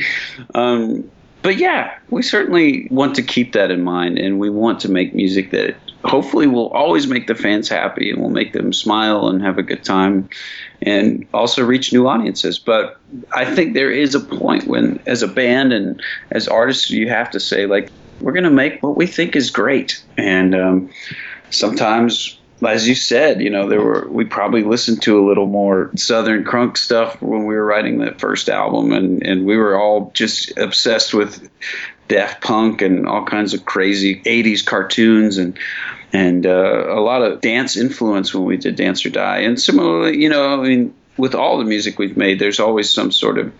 Um, 0.54 1.10
but 1.42 1.58
yeah, 1.58 1.98
we 2.08 2.22
certainly 2.22 2.88
want 2.90 3.16
to 3.16 3.22
keep 3.22 3.52
that 3.52 3.70
in 3.70 3.82
mind, 3.82 4.16
and 4.16 4.38
we 4.38 4.48
want 4.48 4.80
to 4.80 4.90
make 4.90 5.14
music 5.14 5.50
that 5.50 5.76
hopefully 6.04 6.46
will 6.46 6.68
always 6.70 7.06
make 7.06 7.26
the 7.26 7.34
fans 7.34 7.68
happy 7.68 8.10
and 8.10 8.20
will 8.20 8.30
make 8.30 8.52
them 8.52 8.72
smile 8.72 9.28
and 9.28 9.42
have 9.42 9.58
a 9.58 9.62
good 9.62 9.84
time, 9.84 10.28
and 10.82 11.26
also 11.32 11.64
reach 11.64 11.92
new 11.92 12.08
audiences. 12.08 12.58
But 12.58 12.96
I 13.34 13.44
think 13.54 13.74
there 13.74 13.90
is 13.90 14.14
a 14.14 14.20
point 14.20 14.66
when, 14.66 15.00
as 15.06 15.22
a 15.22 15.28
band 15.28 15.72
and 15.72 16.02
as 16.30 16.48
artists, 16.48 16.90
you 16.90 17.08
have 17.08 17.30
to 17.30 17.40
say 17.40 17.66
like, 17.66 17.92
we're 18.20 18.32
going 18.32 18.44
to 18.44 18.50
make 18.50 18.82
what 18.82 18.96
we 18.96 19.06
think 19.06 19.34
is 19.34 19.50
great, 19.50 20.04
and 20.16 20.54
um, 20.54 20.90
sometimes 21.50 22.38
as 22.64 22.88
you 22.88 22.94
said, 22.94 23.40
you 23.40 23.50
know, 23.50 23.68
there 23.68 23.82
were 23.82 24.06
we 24.10 24.24
probably 24.24 24.62
listened 24.62 25.02
to 25.02 25.18
a 25.18 25.26
little 25.26 25.46
more 25.46 25.90
southern 25.96 26.44
crunk 26.44 26.76
stuff 26.76 27.20
when 27.20 27.46
we 27.46 27.54
were 27.54 27.64
writing 27.64 27.98
that 27.98 28.20
first 28.20 28.48
album, 28.48 28.92
and 28.92 29.24
and 29.26 29.44
we 29.44 29.56
were 29.56 29.80
all 29.80 30.12
just 30.14 30.56
obsessed 30.56 31.12
with 31.12 31.48
Daft 32.12 32.42
Punk 32.42 32.82
and 32.82 33.08
all 33.08 33.24
kinds 33.24 33.54
of 33.54 33.64
crazy 33.64 34.20
'80s 34.20 34.64
cartoons 34.64 35.38
and 35.38 35.58
and 36.12 36.44
uh, 36.44 36.84
a 36.88 37.00
lot 37.00 37.22
of 37.22 37.40
dance 37.40 37.74
influence 37.74 38.34
when 38.34 38.44
we 38.44 38.58
did 38.58 38.76
Dance 38.76 39.06
or 39.06 39.08
Die. 39.08 39.38
And 39.38 39.58
similarly, 39.58 40.18
you 40.18 40.28
know, 40.28 40.60
I 40.60 40.62
mean, 40.62 40.94
with 41.16 41.34
all 41.34 41.56
the 41.56 41.64
music 41.64 41.98
we've 41.98 42.18
made, 42.18 42.38
there's 42.38 42.60
always 42.60 42.90
some 42.90 43.10
sort 43.10 43.38
of 43.38 43.50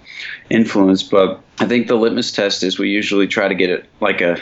influence. 0.50 1.02
But 1.02 1.40
I 1.60 1.66
think 1.66 1.86
the 1.86 1.94
litmus 1.94 2.30
test 2.30 2.62
is 2.62 2.78
we 2.78 2.90
usually 2.90 3.26
try 3.26 3.48
to 3.48 3.54
get 3.54 3.70
it 3.70 3.86
like 4.00 4.20
a 4.20 4.38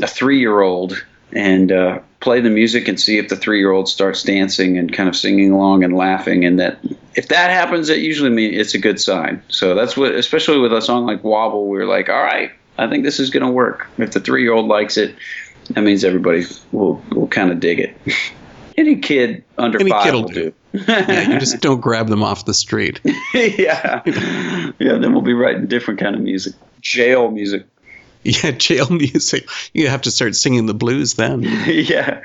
a 0.00 0.06
three 0.06 0.38
year 0.38 0.60
old 0.60 1.04
and 1.32 1.72
uh, 1.72 1.98
play 2.20 2.40
the 2.40 2.50
music 2.50 2.86
and 2.86 3.00
see 3.00 3.18
if 3.18 3.30
the 3.30 3.36
three 3.36 3.58
year 3.58 3.72
old 3.72 3.88
starts 3.88 4.22
dancing 4.22 4.78
and 4.78 4.92
kind 4.92 5.08
of 5.08 5.16
singing 5.16 5.50
along 5.50 5.82
and 5.82 5.96
laughing. 5.96 6.44
And 6.44 6.60
that 6.60 6.78
if 7.16 7.26
that 7.28 7.50
happens, 7.50 7.88
it 7.88 7.98
usually 7.98 8.30
means 8.30 8.56
it's 8.56 8.74
a 8.74 8.78
good 8.78 9.00
sign. 9.00 9.42
So 9.48 9.74
that's 9.74 9.96
what, 9.96 10.14
especially 10.14 10.58
with 10.58 10.72
a 10.72 10.80
song 10.80 11.04
like 11.04 11.24
Wobble, 11.24 11.66
we 11.66 11.78
are 11.78 11.86
like, 11.86 12.08
all 12.08 12.22
right, 12.22 12.52
I 12.80 12.88
think 12.88 13.04
this 13.04 13.20
is 13.20 13.28
going 13.30 13.44
to 13.44 13.52
work. 13.52 13.88
If 13.98 14.12
the 14.12 14.20
three 14.20 14.42
year 14.42 14.52
old 14.52 14.66
likes 14.66 14.96
it, 14.96 15.14
that 15.70 15.82
means 15.82 16.02
everybody 16.02 16.44
will 16.72 17.02
will 17.10 17.28
kind 17.28 17.52
of 17.52 17.60
dig 17.60 17.78
it. 17.80 17.96
Any 18.78 18.96
kid 18.96 19.44
under 19.58 19.78
Any 19.78 19.90
five 19.90 20.12
will 20.14 20.22
do. 20.24 20.52
do. 20.72 20.78
yeah, 20.88 21.32
you 21.32 21.38
just 21.38 21.60
don't 21.60 21.80
grab 21.80 22.08
them 22.08 22.22
off 22.22 22.46
the 22.46 22.54
street. 22.54 23.00
yeah, 23.34 24.02
yeah. 24.06 24.72
Then 24.78 25.12
we'll 25.12 25.20
be 25.20 25.34
writing 25.34 25.66
different 25.66 26.00
kind 26.00 26.14
of 26.14 26.22
music, 26.22 26.54
jail 26.80 27.30
music. 27.30 27.66
Yeah, 28.22 28.52
jail 28.52 28.88
music. 28.88 29.48
You 29.74 29.88
have 29.88 30.02
to 30.02 30.10
start 30.10 30.34
singing 30.34 30.66
the 30.66 30.74
blues 30.74 31.14
then. 31.14 31.42
yeah. 31.42 32.22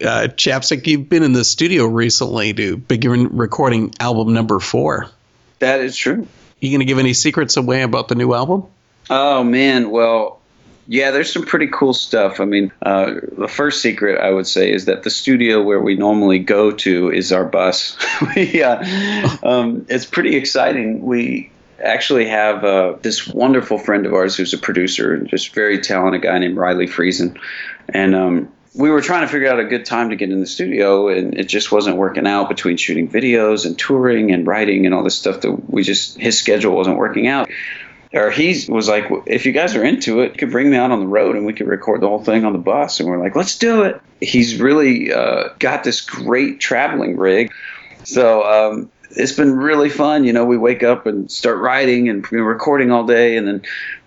Uh, 0.00 0.28
Chapstick, 0.28 0.86
you've 0.86 1.08
been 1.08 1.22
in 1.22 1.32
the 1.32 1.44
studio 1.44 1.86
recently 1.86 2.52
to 2.54 2.76
begin 2.76 3.36
recording 3.36 3.94
album 4.00 4.34
number 4.34 4.58
four. 4.58 5.08
That 5.60 5.80
is 5.80 5.96
true. 5.96 6.26
You 6.60 6.70
going 6.70 6.80
to 6.80 6.84
give 6.84 6.98
any 6.98 7.12
secrets 7.12 7.56
away 7.56 7.82
about 7.82 8.08
the 8.08 8.14
new 8.14 8.34
album? 8.34 8.64
Oh 9.10 9.44
man, 9.44 9.90
well, 9.90 10.40
yeah, 10.86 11.10
there's 11.10 11.32
some 11.32 11.44
pretty 11.44 11.68
cool 11.68 11.94
stuff. 11.94 12.40
I 12.40 12.44
mean, 12.44 12.72
uh, 12.82 13.14
the 13.38 13.48
first 13.48 13.80
secret 13.80 14.20
I 14.20 14.30
would 14.30 14.46
say 14.46 14.70
is 14.70 14.84
that 14.84 15.02
the 15.02 15.10
studio 15.10 15.62
where 15.62 15.80
we 15.80 15.96
normally 15.96 16.38
go 16.38 16.70
to 16.72 17.10
is 17.10 17.32
our 17.32 17.44
bus. 17.44 17.96
we, 18.36 18.62
uh, 18.62 19.36
um, 19.42 19.86
it's 19.88 20.06
pretty 20.06 20.36
exciting. 20.36 21.02
We 21.02 21.50
actually 21.82 22.26
have 22.26 22.64
uh, 22.64 22.96
this 23.02 23.26
wonderful 23.26 23.78
friend 23.78 24.06
of 24.06 24.14
ours 24.14 24.36
who's 24.36 24.52
a 24.52 24.58
producer 24.58 25.14
and 25.14 25.28
just 25.28 25.54
very 25.54 25.80
talented 25.80 26.22
guy 26.22 26.38
named 26.38 26.56
Riley 26.56 26.86
Friesen. 26.86 27.38
And 27.88 28.14
um, 28.14 28.52
we 28.74 28.90
were 28.90 29.00
trying 29.00 29.22
to 29.22 29.28
figure 29.28 29.48
out 29.50 29.60
a 29.60 29.64
good 29.64 29.84
time 29.84 30.10
to 30.10 30.16
get 30.16 30.30
in 30.30 30.40
the 30.40 30.46
studio, 30.46 31.08
and 31.08 31.34
it 31.38 31.44
just 31.44 31.70
wasn't 31.70 31.96
working 31.96 32.26
out 32.26 32.48
between 32.48 32.76
shooting 32.76 33.08
videos 33.08 33.66
and 33.66 33.78
touring 33.78 34.32
and 34.32 34.46
writing 34.46 34.84
and 34.84 34.94
all 34.94 35.04
this 35.04 35.16
stuff 35.16 35.42
that 35.42 35.70
we 35.70 35.82
just, 35.82 36.18
his 36.18 36.38
schedule 36.38 36.74
wasn't 36.74 36.96
working 36.96 37.28
out. 37.28 37.50
Or 38.14 38.30
he 38.30 38.64
was 38.68 38.88
like, 38.88 39.06
if 39.26 39.44
you 39.44 39.50
guys 39.50 39.74
are 39.74 39.84
into 39.84 40.20
it, 40.20 40.32
you 40.32 40.38
could 40.38 40.52
bring 40.52 40.70
me 40.70 40.76
out 40.76 40.92
on 40.92 41.00
the 41.00 41.06
road 41.06 41.34
and 41.34 41.44
we 41.44 41.52
could 41.52 41.66
record 41.66 42.00
the 42.00 42.08
whole 42.08 42.22
thing 42.22 42.44
on 42.44 42.52
the 42.52 42.60
bus. 42.60 43.00
And 43.00 43.08
we're 43.08 43.18
like, 43.18 43.34
let's 43.34 43.58
do 43.58 43.82
it. 43.82 44.00
He's 44.20 44.60
really 44.60 45.12
uh, 45.12 45.48
got 45.58 45.82
this 45.82 46.00
great 46.00 46.60
traveling 46.60 47.16
rig. 47.16 47.52
So 48.04 48.44
um, 48.44 48.90
it's 49.16 49.32
been 49.32 49.56
really 49.56 49.88
fun. 49.88 50.24
You 50.24 50.32
know, 50.32 50.44
we 50.44 50.56
wake 50.56 50.82
up 50.82 51.06
and 51.06 51.30
start 51.30 51.58
writing 51.58 52.08
and 52.08 52.30
recording 52.32 52.90
all 52.90 53.04
day, 53.04 53.36
and 53.36 53.46
then 53.46 53.62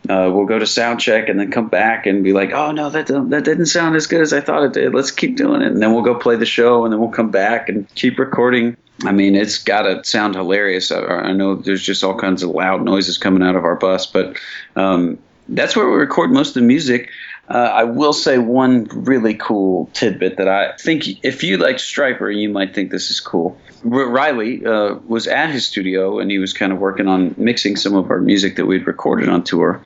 uh, 0.10 0.32
we'll 0.32 0.46
go 0.46 0.60
to 0.60 0.68
sound 0.68 1.00
check 1.00 1.30
and 1.30 1.40
then 1.40 1.52
come 1.52 1.68
back 1.68 2.06
and 2.06 2.24
be 2.24 2.34
like, 2.34 2.52
oh 2.52 2.72
no, 2.72 2.90
that 2.90 3.08
that 3.08 3.44
didn't 3.44 3.68
sound 3.68 3.96
as 3.96 4.08
good 4.08 4.22
as 4.22 4.34
I 4.34 4.42
thought 4.42 4.64
it 4.64 4.74
did. 4.74 4.94
Let's 4.94 5.12
keep 5.12 5.38
doing 5.38 5.62
it, 5.62 5.72
and 5.72 5.82
then 5.82 5.94
we'll 5.94 6.04
go 6.04 6.16
play 6.16 6.36
the 6.36 6.46
show, 6.46 6.84
and 6.84 6.94
then 6.94 7.00
we'll 7.00 7.10
come 7.10 7.32
back 7.32 7.70
and 7.70 7.94
keep 7.96 8.20
recording. 8.20 8.78
I 9.04 9.12
mean, 9.12 9.36
it's 9.36 9.60
got 9.60 9.84
to 9.84 10.04
sound 10.04 10.36
hilarious. 10.36 10.92
I, 10.92 11.02
I, 11.02 11.32
know 11.32 11.54
there's 11.56 11.84
just 11.84 12.04
all 12.04 12.18
kinds 12.18 12.42
of 12.42 12.50
loud 12.50 12.84
noises 12.84 13.20
coming 13.20 13.44
out 13.44 13.56
of 13.56 13.64
our 13.64 13.76
bus, 13.76 14.08
but 14.08 14.40
um, 14.76 15.20
that's 15.50 15.76
where 15.76 15.88
we 15.88 15.98
record 15.98 16.32
most 16.32 16.50
of 16.50 16.54
the 16.56 16.62
music. 16.62 17.12
Uh, 17.50 17.58
I 17.58 17.84
will 17.86 18.14
say 18.14 18.38
one 18.38 18.86
really 18.92 19.36
cool 19.36 19.90
tidbit 19.94 20.38
that 20.38 20.50
I 20.50 20.74
think 20.74 21.24
if 21.24 21.44
you 21.44 21.58
like 21.58 21.78
Stryper, 21.78 22.36
you 22.36 22.50
might 22.50 22.76
think 22.76 22.92
this 22.92 23.10
is 23.10 23.22
cool. 23.22 23.58
Riley 23.84 24.66
uh, 24.66 24.96
was 25.06 25.28
at 25.28 25.50
his 25.50 25.66
studio 25.66 26.20
and 26.20 26.30
he 26.30 26.40
was 26.40 26.52
kind 26.54 26.74
of 26.74 26.80
working 26.80 27.08
on 27.08 27.36
mixing 27.38 27.78
some 27.78 27.96
of 27.96 28.12
our 28.12 28.20
music 28.20 28.58
that 28.58 28.66
we'd 28.66 28.86
recorded 28.86 29.30
on 29.30 29.44
tour. 29.44 29.86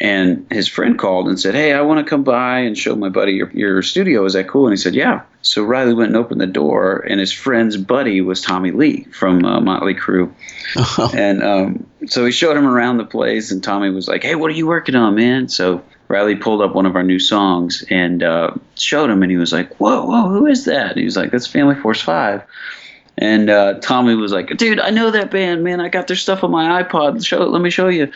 And 0.00 0.46
his 0.50 0.66
friend 0.66 0.98
called 0.98 1.28
and 1.28 1.38
said, 1.38 1.54
Hey, 1.54 1.72
I 1.72 1.82
want 1.82 2.04
to 2.04 2.10
come 2.10 2.24
by 2.24 2.60
and 2.60 2.76
show 2.76 2.96
my 2.96 3.08
buddy 3.08 3.32
your, 3.32 3.50
your 3.52 3.82
studio. 3.82 4.24
Is 4.24 4.32
that 4.32 4.48
cool? 4.48 4.66
And 4.66 4.72
he 4.72 4.76
said, 4.76 4.96
Yeah. 4.96 5.22
So 5.42 5.62
Riley 5.62 5.94
went 5.94 6.08
and 6.08 6.16
opened 6.16 6.40
the 6.40 6.46
door, 6.48 7.04
and 7.08 7.20
his 7.20 7.32
friend's 7.32 7.76
buddy 7.76 8.20
was 8.20 8.40
Tommy 8.40 8.72
Lee 8.72 9.04
from 9.04 9.44
uh, 9.44 9.60
Motley 9.60 9.94
Crue. 9.94 10.32
And 11.14 11.42
um, 11.42 11.86
so 12.06 12.24
he 12.24 12.32
showed 12.32 12.56
him 12.56 12.66
around 12.66 12.96
the 12.96 13.04
place, 13.04 13.52
and 13.52 13.62
Tommy 13.62 13.90
was 13.90 14.08
like, 14.08 14.24
Hey, 14.24 14.34
what 14.34 14.50
are 14.50 14.54
you 14.54 14.66
working 14.66 14.96
on, 14.96 15.14
man? 15.14 15.48
So 15.48 15.84
Riley 16.12 16.36
pulled 16.36 16.60
up 16.60 16.74
one 16.74 16.84
of 16.84 16.94
our 16.94 17.02
new 17.02 17.18
songs 17.18 17.82
and 17.88 18.22
uh, 18.22 18.52
showed 18.74 19.08
him, 19.08 19.22
and 19.22 19.30
he 19.30 19.38
was 19.38 19.50
like, 19.50 19.74
Whoa, 19.76 20.04
whoa, 20.04 20.28
who 20.28 20.46
is 20.46 20.66
that? 20.66 20.90
And 20.90 20.98
he 20.98 21.06
was 21.06 21.16
like, 21.16 21.30
That's 21.30 21.46
Family 21.46 21.74
Force 21.74 22.02
5. 22.02 22.42
And 23.16 23.48
uh, 23.48 23.78
Tommy 23.80 24.14
was 24.14 24.30
like, 24.32 24.56
"Dude, 24.56 24.80
I 24.80 24.88
know 24.88 25.10
that 25.10 25.30
band, 25.30 25.62
man. 25.62 25.80
I 25.80 25.90
got 25.90 26.06
their 26.06 26.16
stuff 26.16 26.44
on 26.44 26.50
my 26.50 26.82
iPod. 26.82 27.24
Show, 27.24 27.44
let 27.44 27.60
me 27.60 27.68
show 27.68 27.88
you." 27.88 28.04
And 28.04 28.12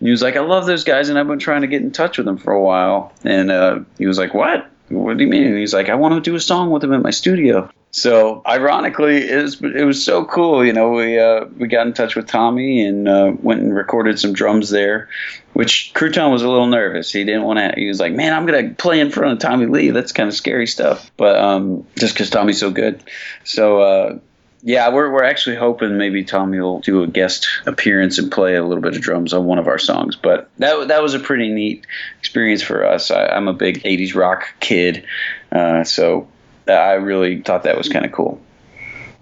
he 0.00 0.10
was 0.10 0.22
like, 0.22 0.34
"I 0.34 0.40
love 0.40 0.66
those 0.66 0.82
guys, 0.82 1.08
and 1.08 1.16
I've 1.16 1.28
been 1.28 1.38
trying 1.38 1.60
to 1.60 1.68
get 1.68 1.82
in 1.82 1.92
touch 1.92 2.18
with 2.18 2.26
them 2.26 2.36
for 2.36 2.52
a 2.52 2.60
while." 2.60 3.12
And 3.22 3.52
uh, 3.52 3.78
he 3.96 4.06
was 4.06 4.18
like, 4.18 4.34
"What? 4.34 4.68
What 4.88 5.18
do 5.18 5.22
you 5.22 5.30
mean?" 5.30 5.44
And 5.44 5.56
he's 5.56 5.72
like, 5.72 5.88
"I 5.88 5.94
want 5.94 6.16
to 6.16 6.20
do 6.20 6.34
a 6.34 6.40
song 6.40 6.72
with 6.72 6.82
them 6.82 6.92
at 6.92 7.00
my 7.00 7.12
studio." 7.12 7.70
So 7.92 8.42
ironically, 8.46 9.28
it 9.28 9.42
was 9.42 9.60
it 9.60 9.84
was 9.84 10.04
so 10.04 10.24
cool. 10.24 10.64
You 10.64 10.72
know, 10.72 10.90
we 10.90 11.18
uh, 11.18 11.46
we 11.58 11.66
got 11.66 11.86
in 11.86 11.92
touch 11.92 12.14
with 12.14 12.26
Tommy 12.26 12.84
and 12.84 13.08
uh, 13.08 13.32
went 13.42 13.62
and 13.62 13.74
recorded 13.74 14.18
some 14.18 14.32
drums 14.32 14.70
there. 14.70 15.08
Which 15.54 15.90
Crouton 15.94 16.30
was 16.30 16.42
a 16.42 16.48
little 16.48 16.68
nervous. 16.68 17.10
He 17.10 17.24
didn't 17.24 17.42
want 17.42 17.58
to. 17.58 17.72
He 17.76 17.88
was 17.88 17.98
like, 17.98 18.12
"Man, 18.12 18.32
I'm 18.32 18.46
gonna 18.46 18.74
play 18.74 19.00
in 19.00 19.10
front 19.10 19.32
of 19.32 19.38
Tommy 19.40 19.66
Lee. 19.66 19.90
That's 19.90 20.12
kind 20.12 20.28
of 20.28 20.34
scary 20.34 20.68
stuff." 20.68 21.10
But 21.16 21.36
um, 21.36 21.84
just 21.96 22.14
because 22.14 22.30
Tommy's 22.30 22.60
so 22.60 22.70
good, 22.70 23.02
so 23.42 23.80
uh, 23.80 24.18
yeah, 24.62 24.92
we're 24.92 25.10
we're 25.10 25.24
actually 25.24 25.56
hoping 25.56 25.96
maybe 25.96 26.22
Tommy 26.22 26.60
will 26.60 26.80
do 26.80 27.02
a 27.02 27.08
guest 27.08 27.48
appearance 27.66 28.18
and 28.18 28.30
play 28.30 28.54
a 28.54 28.64
little 28.64 28.82
bit 28.82 28.94
of 28.94 29.02
drums 29.02 29.32
on 29.32 29.46
one 29.46 29.58
of 29.58 29.66
our 29.66 29.78
songs. 29.78 30.14
But 30.14 30.48
that 30.58 30.88
that 30.88 31.02
was 31.02 31.14
a 31.14 31.18
pretty 31.18 31.48
neat 31.48 31.86
experience 32.20 32.62
for 32.62 32.84
us. 32.86 33.10
I, 33.10 33.36
am 33.36 33.48
a 33.48 33.52
big 33.52 33.82
'80s 33.82 34.14
rock 34.14 34.46
kid, 34.60 35.04
uh, 35.50 35.82
so 35.82 36.28
I 36.78 36.94
really 36.94 37.40
thought 37.40 37.64
that 37.64 37.76
was 37.76 37.88
kind 37.88 38.04
of 38.04 38.12
cool. 38.12 38.40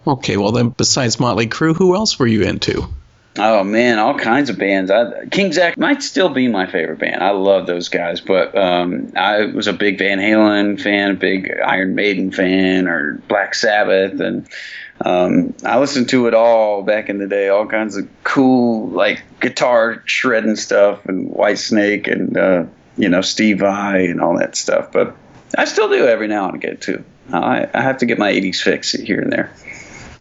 Okay, 0.06 0.36
well 0.36 0.52
then, 0.52 0.70
besides 0.70 1.20
Motley 1.20 1.46
Crue, 1.46 1.76
who 1.76 1.94
else 1.94 2.18
were 2.18 2.26
you 2.26 2.42
into? 2.42 2.88
Oh 3.38 3.62
man, 3.62 3.98
all 3.98 4.18
kinds 4.18 4.50
of 4.50 4.58
bands. 4.58 4.90
I, 4.90 5.26
King's 5.26 5.58
X 5.58 5.76
might 5.76 6.02
still 6.02 6.28
be 6.28 6.48
my 6.48 6.66
favorite 6.66 6.98
band. 6.98 7.22
I 7.22 7.30
love 7.30 7.66
those 7.66 7.88
guys, 7.88 8.20
but 8.20 8.56
um, 8.56 9.12
I 9.16 9.44
was 9.46 9.68
a 9.68 9.72
big 9.72 9.98
Van 9.98 10.18
Halen 10.18 10.80
fan, 10.80 11.12
a 11.12 11.14
big 11.14 11.52
Iron 11.64 11.94
Maiden 11.94 12.32
fan, 12.32 12.88
or 12.88 13.20
Black 13.28 13.54
Sabbath, 13.54 14.18
and 14.18 14.48
um, 15.04 15.54
I 15.64 15.78
listened 15.78 16.08
to 16.08 16.26
it 16.26 16.34
all 16.34 16.82
back 16.82 17.08
in 17.08 17.18
the 17.18 17.28
day. 17.28 17.48
All 17.48 17.66
kinds 17.66 17.96
of 17.96 18.08
cool 18.24 18.88
like 18.88 19.22
guitar 19.40 20.02
shredding 20.04 20.56
stuff, 20.56 21.04
and 21.06 21.30
Whitesnake, 21.30 22.10
and 22.10 22.36
uh, 22.36 22.64
you 22.96 23.08
know 23.08 23.20
Steve 23.20 23.60
Vai, 23.60 24.06
and 24.06 24.20
all 24.20 24.36
that 24.38 24.56
stuff. 24.56 24.90
But 24.90 25.14
I 25.56 25.64
still 25.66 25.88
do 25.88 26.06
every 26.06 26.26
now 26.26 26.48
and 26.48 26.56
again 26.56 26.78
too. 26.78 27.04
I, 27.32 27.68
I 27.72 27.82
have 27.82 27.98
to 27.98 28.06
get 28.06 28.18
my 28.18 28.32
80s 28.32 28.62
fix 28.62 28.92
here 28.92 29.20
and 29.20 29.32
there. 29.32 29.52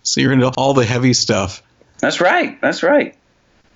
So 0.04 0.22
you're 0.22 0.34
into 0.34 0.52
all 0.58 0.74
the 0.74 0.86
heavy 0.86 1.14
stuff. 1.14 1.62
That's 2.00 2.22
right. 2.22 2.60
That's 2.62 2.84
right. 2.84 3.16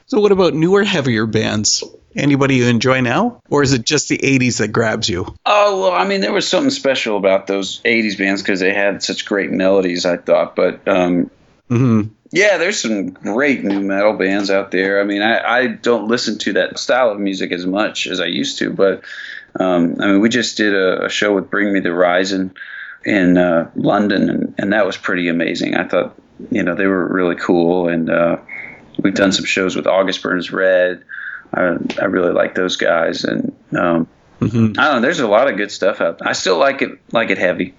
So 0.06 0.20
what 0.20 0.32
about 0.32 0.54
newer, 0.54 0.84
heavier 0.84 1.26
bands? 1.26 1.84
Anybody 2.16 2.56
you 2.56 2.66
enjoy 2.66 3.00
now, 3.00 3.42
or 3.50 3.64
is 3.64 3.72
it 3.72 3.86
just 3.86 4.10
the 4.10 4.18
'80s 4.18 4.58
that 4.58 4.68
grabs 4.68 5.08
you? 5.08 5.34
Oh 5.46 5.80
well, 5.80 5.92
I 5.94 6.06
mean, 6.06 6.20
there 6.20 6.34
was 6.34 6.46
something 6.46 6.70
special 6.70 7.16
about 7.16 7.48
those 7.48 7.80
'80s 7.84 8.18
bands 8.18 8.42
because 8.42 8.60
they 8.60 8.74
had 8.74 9.02
such 9.02 9.26
great 9.26 9.52
melodies. 9.52 10.06
I 10.06 10.18
thought, 10.18 10.54
but 10.54 10.86
um, 10.90 11.32
mm-hmm. 11.70 12.10
yeah, 12.32 12.58
there's 12.58 12.82
some 12.82 13.12
great 13.12 13.64
new 13.64 13.80
metal 13.80 14.18
bands 14.18 14.52
out 14.52 14.72
there. 14.72 15.00
I 15.00 15.06
mean, 15.06 15.22
I, 15.22 15.40
I 15.40 15.68
don't 15.68 16.10
listen 16.10 16.38
to 16.40 16.54
that 16.54 16.78
style 16.78 17.12
of 17.12 17.20
music 17.20 17.54
as 17.54 17.66
much 17.66 18.08
as 18.08 18.20
I 18.20 18.26
used 18.26 18.58
to, 18.58 18.72
but 18.72 19.04
um, 19.58 19.96
I 20.02 20.08
mean, 20.08 20.20
we 20.20 20.28
just 20.28 20.58
did 20.58 20.76
a, 20.76 21.06
a 21.06 21.10
show 21.10 21.34
with 21.34 21.50
Bring 21.50 21.72
Me 21.72 21.80
the 21.80 21.90
Horizon 21.92 22.54
in 23.06 23.38
uh, 23.38 23.70
London, 23.76 24.30
and, 24.30 24.56
and 24.58 24.74
that 24.74 24.86
was 24.86 24.98
pretty 24.98 25.28
amazing. 25.28 25.76
I 25.76 25.88
thought, 25.88 26.16
you 26.52 26.64
know, 26.64 26.76
they 26.76 26.88
were 26.88 27.08
really 27.08 27.36
cool, 27.36 27.88
and 27.88 28.10
uh, 28.10 28.38
we've 29.02 29.14
done 29.14 29.32
some 29.32 29.46
shows 29.46 29.76
with 29.76 29.88
August 29.88 30.22
Burns 30.22 30.52
Red. 30.52 31.04
I, 31.54 31.78
I 32.00 32.06
really 32.06 32.32
like 32.32 32.56
those 32.56 32.78
guys, 32.78 33.24
and 33.24 33.56
um, 33.78 34.08
mm-hmm. 34.40 34.80
I 34.80 34.86
don't 34.86 34.96
know. 34.96 35.02
There's 35.02 35.20
a 35.20 35.28
lot 35.28 35.50
of 35.50 35.58
good 35.58 35.72
stuff 35.72 36.02
out. 36.02 36.20
there. 36.20 36.28
I 36.28 36.34
still 36.34 36.58
like 36.58 36.82
it, 36.82 36.92
like 37.12 37.30
it 37.30 37.38
heavy. 37.38 37.74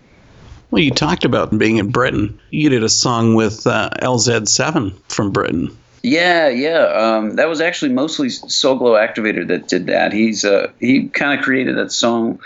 Well, 0.71 0.83
you 0.83 0.91
talked 0.91 1.25
about 1.25 1.57
being 1.57 1.77
in 1.77 1.91
Britain. 1.91 2.41
You 2.51 2.71
did 2.71 2.83
a 2.83 2.89
song 2.89 3.35
with 3.35 3.67
uh, 3.67 3.91
LZ7 4.01 4.99
from 5.09 5.31
Britain. 5.31 5.77
Yeah, 6.03 6.49
yeah. 6.49 6.85
Um, 6.87 7.37
that 7.37 7.49
was 7.49 7.61
actually 7.61 7.93
mostly 7.93 8.29
Soul 8.31 8.77
Glo 8.77 8.93
Activator 8.93 9.47
that 9.49 9.69
did 9.69 9.87
that. 9.87 10.13
He's 10.13 10.45
uh, 10.45 10.73
he 10.81 11.09
kind 11.09 11.39
of 11.39 11.45
created 11.45 11.77
that 11.77 11.93
song 11.93 12.41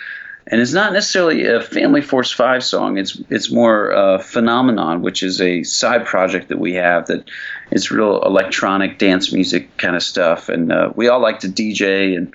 and 0.49 0.61
it's 0.61 0.73
not 0.73 0.93
necessarily 0.93 1.45
a 1.47 1.61
Family 1.61 2.01
Force 2.01 2.31
Five 2.31 2.63
song. 2.63 2.99
It's 2.99 3.21
it's 3.31 3.51
more 3.51 3.93
uh, 3.93 4.19
Phenomenon, 4.19 5.03
which 5.03 5.23
is 5.23 5.41
a 5.41 5.65
side 5.65 6.07
project 6.07 6.49
that 6.49 6.59
we 6.59 6.75
have 6.75 7.07
that 7.07 7.29
it's 7.71 7.91
real 7.91 8.23
electronic 8.23 8.99
dance 8.99 9.33
music 9.33 9.77
kind 9.77 9.97
of 9.97 10.03
stuff, 10.03 10.49
and 10.49 10.71
uh, 10.71 10.93
we 10.95 11.09
all 11.09 11.21
like 11.21 11.41
to 11.41 11.49
DJ 11.49 12.17
and 12.17 12.33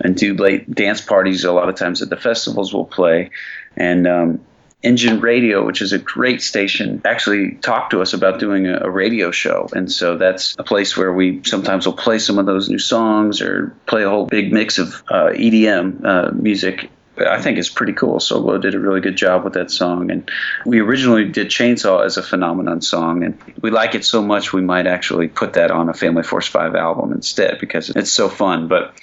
and 0.00 0.16
do 0.16 0.34
late 0.34 0.68
dance 0.72 1.00
parties. 1.00 1.44
A 1.44 1.52
lot 1.52 1.68
of 1.68 1.76
times 1.76 2.02
at 2.02 2.10
the 2.10 2.16
festivals, 2.16 2.74
we'll 2.74 2.84
play, 2.84 3.30
and 3.76 4.08
um, 4.08 4.40
Engine 4.82 5.20
Radio, 5.20 5.64
which 5.64 5.80
is 5.80 5.92
a 5.92 5.98
great 5.98 6.42
station, 6.42 7.00
actually 7.04 7.52
talked 7.52 7.92
to 7.92 8.02
us 8.02 8.12
about 8.12 8.40
doing 8.40 8.66
a, 8.66 8.80
a, 8.80 8.90
radio 8.90 9.30
show. 9.30 9.68
And 9.72 9.90
so 9.90 10.16
that's 10.16 10.56
a 10.58 10.64
place 10.64 10.96
where 10.96 11.12
we 11.12 11.40
sometimes 11.44 11.86
will 11.86 11.92
play 11.92 12.18
some 12.18 12.38
of 12.38 12.46
those 12.46 12.68
new 12.68 12.80
songs 12.80 13.40
or 13.40 13.76
play 13.86 14.02
a 14.02 14.08
whole 14.08 14.26
big 14.26 14.52
mix 14.52 14.78
of 14.78 15.04
uh, 15.08 15.30
EDM 15.34 16.04
uh, 16.04 16.32
music 16.32 16.90
I 17.18 17.40
think 17.42 17.58
it's 17.58 17.68
pretty 17.68 17.92
cool. 17.92 18.20
Soul 18.20 18.42
Glo 18.42 18.58
did 18.58 18.74
a 18.74 18.80
really 18.80 19.00
good 19.00 19.16
job 19.16 19.44
with 19.44 19.52
that 19.54 19.70
song, 19.70 20.10
and 20.10 20.30
we 20.64 20.80
originally 20.80 21.26
did 21.26 21.48
Chainsaw 21.48 22.04
as 22.04 22.16
a 22.16 22.22
phenomenon 22.22 22.80
song, 22.80 23.22
and 23.22 23.38
we 23.60 23.70
like 23.70 23.94
it 23.94 24.04
so 24.04 24.22
much 24.22 24.52
we 24.52 24.62
might 24.62 24.86
actually 24.86 25.28
put 25.28 25.54
that 25.54 25.70
on 25.70 25.88
a 25.90 25.94
Family 25.94 26.22
Force 26.22 26.46
Five 26.46 26.74
album 26.74 27.12
instead 27.12 27.58
because 27.60 27.90
it's 27.90 28.10
so 28.10 28.30
fun. 28.30 28.68
But 28.68 28.94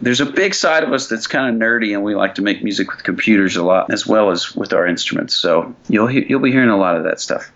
there's 0.00 0.20
a 0.20 0.26
big 0.26 0.54
side 0.54 0.84
of 0.84 0.92
us 0.92 1.08
that's 1.08 1.26
kind 1.26 1.54
of 1.54 1.60
nerdy, 1.60 1.92
and 1.92 2.02
we 2.02 2.14
like 2.14 2.36
to 2.36 2.42
make 2.42 2.64
music 2.64 2.90
with 2.90 3.02
computers 3.02 3.56
a 3.56 3.62
lot 3.62 3.92
as 3.92 4.06
well 4.06 4.30
as 4.30 4.54
with 4.56 4.72
our 4.72 4.86
instruments. 4.86 5.34
So 5.34 5.74
you'll 5.88 6.10
you'll 6.10 6.40
be 6.40 6.52
hearing 6.52 6.70
a 6.70 6.78
lot 6.78 6.96
of 6.96 7.04
that 7.04 7.20
stuff. 7.20 7.50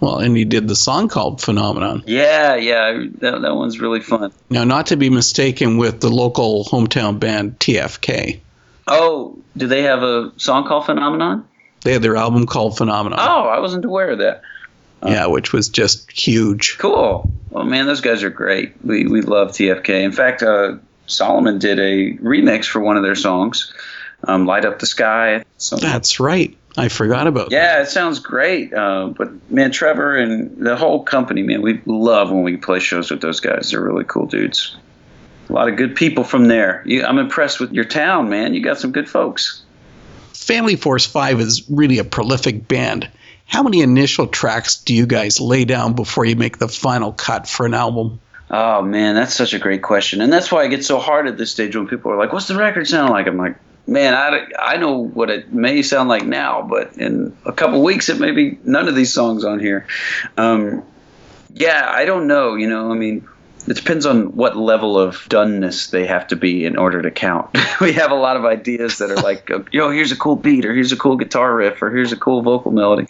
Well, 0.00 0.18
and 0.18 0.38
you 0.38 0.46
did 0.46 0.66
the 0.66 0.76
song 0.76 1.08
called 1.08 1.42
Phenomenon. 1.42 2.04
Yeah, 2.06 2.54
yeah, 2.54 3.04
that, 3.18 3.42
that 3.42 3.54
one's 3.54 3.80
really 3.80 4.00
fun. 4.00 4.32
Now, 4.48 4.64
not 4.64 4.86
to 4.86 4.96
be 4.96 5.10
mistaken 5.10 5.76
with 5.76 6.00
the 6.00 6.08
local 6.08 6.64
hometown 6.64 7.20
band 7.20 7.58
TFK. 7.58 8.40
Oh, 8.90 9.38
do 9.56 9.66
they 9.66 9.82
have 9.82 10.02
a 10.02 10.32
song 10.36 10.66
called 10.66 10.86
Phenomenon? 10.86 11.46
They 11.82 11.92
had 11.92 12.02
their 12.02 12.16
album 12.16 12.46
called 12.46 12.76
Phenomenon. 12.76 13.18
Oh, 13.20 13.48
I 13.48 13.60
wasn't 13.60 13.84
aware 13.84 14.10
of 14.10 14.18
that. 14.18 14.42
yeah, 15.06 15.26
which 15.26 15.52
was 15.52 15.68
just 15.68 16.10
huge. 16.10 16.76
Cool. 16.78 17.30
Well, 17.50 17.64
man, 17.64 17.86
those 17.86 18.00
guys 18.00 18.22
are 18.22 18.30
great. 18.30 18.74
We 18.84 19.06
we 19.06 19.22
love 19.22 19.50
TFK. 19.52 20.02
In 20.02 20.12
fact, 20.12 20.42
uh, 20.42 20.76
Solomon 21.06 21.58
did 21.58 21.78
a 21.78 22.16
remix 22.18 22.66
for 22.66 22.80
one 22.80 22.96
of 22.96 23.02
their 23.02 23.14
songs, 23.14 23.72
um, 24.24 24.44
"Light 24.44 24.64
Up 24.64 24.78
the 24.78 24.86
Sky." 24.86 25.44
That's 25.80 26.20
right. 26.20 26.56
I 26.76 26.88
forgot 26.88 27.26
about 27.26 27.50
yeah, 27.50 27.76
that. 27.76 27.82
it 27.82 27.90
sounds 27.90 28.18
great. 28.18 28.72
Uh, 28.72 29.08
but 29.16 29.50
man, 29.50 29.72
Trevor 29.72 30.16
and 30.16 30.64
the 30.64 30.76
whole 30.76 31.02
company, 31.02 31.42
man, 31.42 31.62
we 31.62 31.80
love 31.86 32.30
when 32.30 32.42
we 32.42 32.56
play 32.56 32.78
shows 32.78 33.10
with 33.10 33.20
those 33.20 33.40
guys. 33.40 33.70
They're 33.70 33.80
really 33.80 34.04
cool 34.04 34.26
dudes 34.26 34.76
a 35.50 35.52
lot 35.52 35.68
of 35.68 35.76
good 35.76 35.96
people 35.96 36.24
from 36.24 36.46
there. 36.46 36.82
You, 36.86 37.04
I'm 37.04 37.18
impressed 37.18 37.60
with 37.60 37.72
your 37.72 37.84
town, 37.84 38.30
man. 38.30 38.54
You 38.54 38.62
got 38.62 38.78
some 38.78 38.92
good 38.92 39.08
folks. 39.08 39.62
Family 40.32 40.76
Force 40.76 41.06
5 41.06 41.40
is 41.40 41.68
really 41.68 41.98
a 41.98 42.04
prolific 42.04 42.66
band. 42.68 43.10
How 43.46 43.64
many 43.64 43.82
initial 43.82 44.28
tracks 44.28 44.76
do 44.76 44.94
you 44.94 45.06
guys 45.06 45.40
lay 45.40 45.64
down 45.64 45.94
before 45.94 46.24
you 46.24 46.36
make 46.36 46.58
the 46.58 46.68
final 46.68 47.12
cut 47.12 47.48
for 47.48 47.66
an 47.66 47.74
album? 47.74 48.20
Oh 48.48 48.82
man, 48.82 49.14
that's 49.14 49.34
such 49.34 49.54
a 49.54 49.58
great 49.58 49.82
question, 49.82 50.20
and 50.20 50.32
that's 50.32 50.50
why 50.50 50.62
I 50.62 50.68
get 50.68 50.84
so 50.84 50.98
hard 50.98 51.28
at 51.28 51.36
this 51.36 51.52
stage 51.52 51.76
when 51.76 51.86
people 51.86 52.10
are 52.10 52.16
like, 52.16 52.32
"What's 52.32 52.48
the 52.48 52.56
record 52.56 52.88
sound 52.88 53.10
like?" 53.10 53.28
I'm 53.28 53.36
like, 53.36 53.54
"Man, 53.86 54.12
I, 54.12 54.46
I 54.58 54.76
know 54.76 55.04
what 55.06 55.30
it 55.30 55.52
may 55.52 55.82
sound 55.82 56.08
like 56.08 56.24
now, 56.24 56.62
but 56.62 56.96
in 56.98 57.36
a 57.44 57.52
couple 57.52 57.80
weeks 57.82 58.08
it 58.08 58.18
may 58.18 58.32
be 58.32 58.58
none 58.64 58.88
of 58.88 58.96
these 58.96 59.12
songs 59.12 59.44
on 59.44 59.60
here." 59.60 59.86
Um, 60.36 60.82
yeah, 61.54 61.88
I 61.92 62.04
don't 62.04 62.26
know. 62.26 62.56
You 62.56 62.68
know, 62.68 62.90
I 62.90 62.94
mean, 62.96 63.26
it 63.66 63.76
depends 63.76 64.06
on 64.06 64.34
what 64.36 64.56
level 64.56 64.98
of 64.98 65.16
doneness 65.28 65.90
they 65.90 66.06
have 66.06 66.26
to 66.28 66.36
be 66.36 66.64
in 66.64 66.76
order 66.76 67.02
to 67.02 67.10
count. 67.10 67.56
we 67.80 67.92
have 67.92 68.10
a 68.10 68.16
lot 68.16 68.36
of 68.36 68.44
ideas 68.44 68.98
that 68.98 69.10
are 69.10 69.22
like, 69.22 69.50
yo, 69.72 69.90
here's 69.90 70.12
a 70.12 70.16
cool 70.16 70.36
beat, 70.36 70.64
or 70.64 70.74
here's 70.74 70.92
a 70.92 70.96
cool 70.96 71.16
guitar 71.16 71.54
riff, 71.54 71.82
or 71.82 71.90
here's 71.90 72.12
a 72.12 72.16
cool 72.16 72.42
vocal 72.42 72.72
melody. 72.72 73.06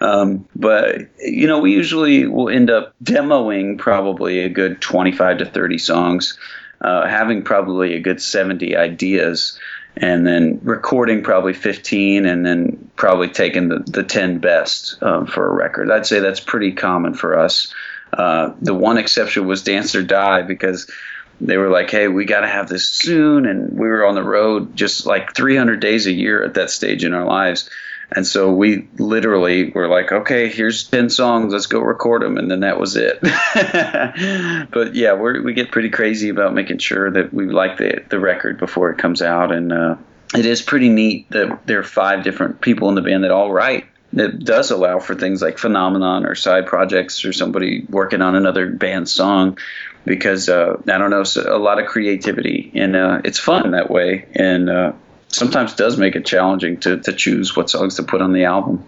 Um, 0.00 0.48
but 0.56 1.08
you 1.20 1.46
know, 1.46 1.60
we 1.60 1.72
usually 1.72 2.26
will 2.26 2.48
end 2.48 2.70
up 2.70 2.94
demoing 3.02 3.78
probably 3.78 4.40
a 4.40 4.48
good 4.48 4.80
25 4.80 5.38
to 5.38 5.46
30 5.46 5.78
songs, 5.78 6.38
uh, 6.80 7.06
having 7.06 7.42
probably 7.42 7.94
a 7.94 8.00
good 8.00 8.20
70 8.20 8.76
ideas, 8.76 9.58
and 9.96 10.26
then 10.26 10.58
recording 10.62 11.22
probably 11.22 11.52
15, 11.52 12.26
and 12.26 12.44
then 12.44 12.90
probably 12.96 13.28
taking 13.28 13.68
the, 13.68 13.78
the 13.78 14.02
10 14.02 14.38
best 14.38 15.00
um, 15.02 15.26
for 15.26 15.46
a 15.46 15.54
record. 15.54 15.90
I'd 15.90 16.06
say 16.06 16.18
that's 16.18 16.40
pretty 16.40 16.72
common 16.72 17.14
for 17.14 17.38
us. 17.38 17.72
Uh, 18.12 18.52
the 18.60 18.74
one 18.74 18.98
exception 18.98 19.46
was 19.46 19.62
Dance 19.62 19.94
or 19.94 20.02
Die 20.02 20.42
because 20.42 20.90
they 21.40 21.56
were 21.56 21.70
like, 21.70 21.90
"Hey, 21.90 22.08
we 22.08 22.24
got 22.24 22.40
to 22.40 22.48
have 22.48 22.68
this 22.68 22.88
soon," 22.88 23.46
and 23.46 23.72
we 23.72 23.88
were 23.88 24.06
on 24.06 24.14
the 24.14 24.22
road 24.22 24.76
just 24.76 25.06
like 25.06 25.34
300 25.34 25.80
days 25.80 26.06
a 26.06 26.12
year 26.12 26.42
at 26.44 26.54
that 26.54 26.70
stage 26.70 27.04
in 27.04 27.14
our 27.14 27.24
lives. 27.24 27.68
And 28.14 28.26
so 28.26 28.52
we 28.52 28.88
literally 28.98 29.70
were 29.70 29.88
like, 29.88 30.12
okay, 30.12 30.48
here's 30.48 30.84
10 30.84 31.08
songs, 31.08 31.52
let's 31.52 31.66
go 31.66 31.80
record 31.80 32.22
them. 32.22 32.36
And 32.36 32.50
then 32.50 32.60
that 32.60 32.78
was 32.78 32.96
it. 32.96 33.18
but 34.70 34.94
yeah, 34.94 35.14
we 35.14 35.40
we 35.40 35.54
get 35.54 35.70
pretty 35.70 35.88
crazy 35.88 36.28
about 36.28 36.54
making 36.54 36.78
sure 36.78 37.10
that 37.10 37.32
we 37.32 37.46
like 37.46 37.78
the, 37.78 38.04
the 38.10 38.18
record 38.18 38.58
before 38.58 38.90
it 38.90 38.98
comes 38.98 39.22
out. 39.22 39.50
And 39.50 39.72
uh, 39.72 39.96
it 40.34 40.44
is 40.44 40.60
pretty 40.60 40.88
neat 40.88 41.30
that 41.30 41.66
there 41.66 41.78
are 41.78 41.84
five 41.84 42.22
different 42.22 42.60
people 42.60 42.88
in 42.88 42.94
the 42.94 43.02
band 43.02 43.24
that 43.24 43.30
all 43.30 43.50
write 43.50 43.86
it 44.12 44.44
does 44.44 44.70
allow 44.70 44.98
for 44.98 45.14
things 45.14 45.42
like 45.42 45.58
phenomenon 45.58 46.26
or 46.26 46.34
side 46.34 46.66
projects 46.66 47.24
or 47.24 47.32
somebody 47.32 47.84
working 47.88 48.22
on 48.22 48.34
another 48.34 48.70
band 48.70 49.08
song 49.08 49.58
because 50.04 50.48
uh, 50.48 50.80
I 50.88 50.98
don't 50.98 51.10
know, 51.10 51.24
a 51.46 51.58
lot 51.58 51.78
of 51.80 51.86
creativity 51.86 52.70
and 52.74 52.96
uh, 52.96 53.20
it's 53.24 53.38
fun 53.38 53.70
that 53.70 53.90
way 53.90 54.26
and 54.34 54.68
uh, 54.68 54.92
sometimes 55.28 55.74
does 55.74 55.96
make 55.96 56.16
it 56.16 56.26
challenging 56.26 56.78
to, 56.80 56.98
to 57.00 57.12
choose 57.12 57.56
what 57.56 57.70
songs 57.70 57.96
to 57.96 58.02
put 58.02 58.20
on 58.20 58.32
the 58.32 58.44
album. 58.44 58.86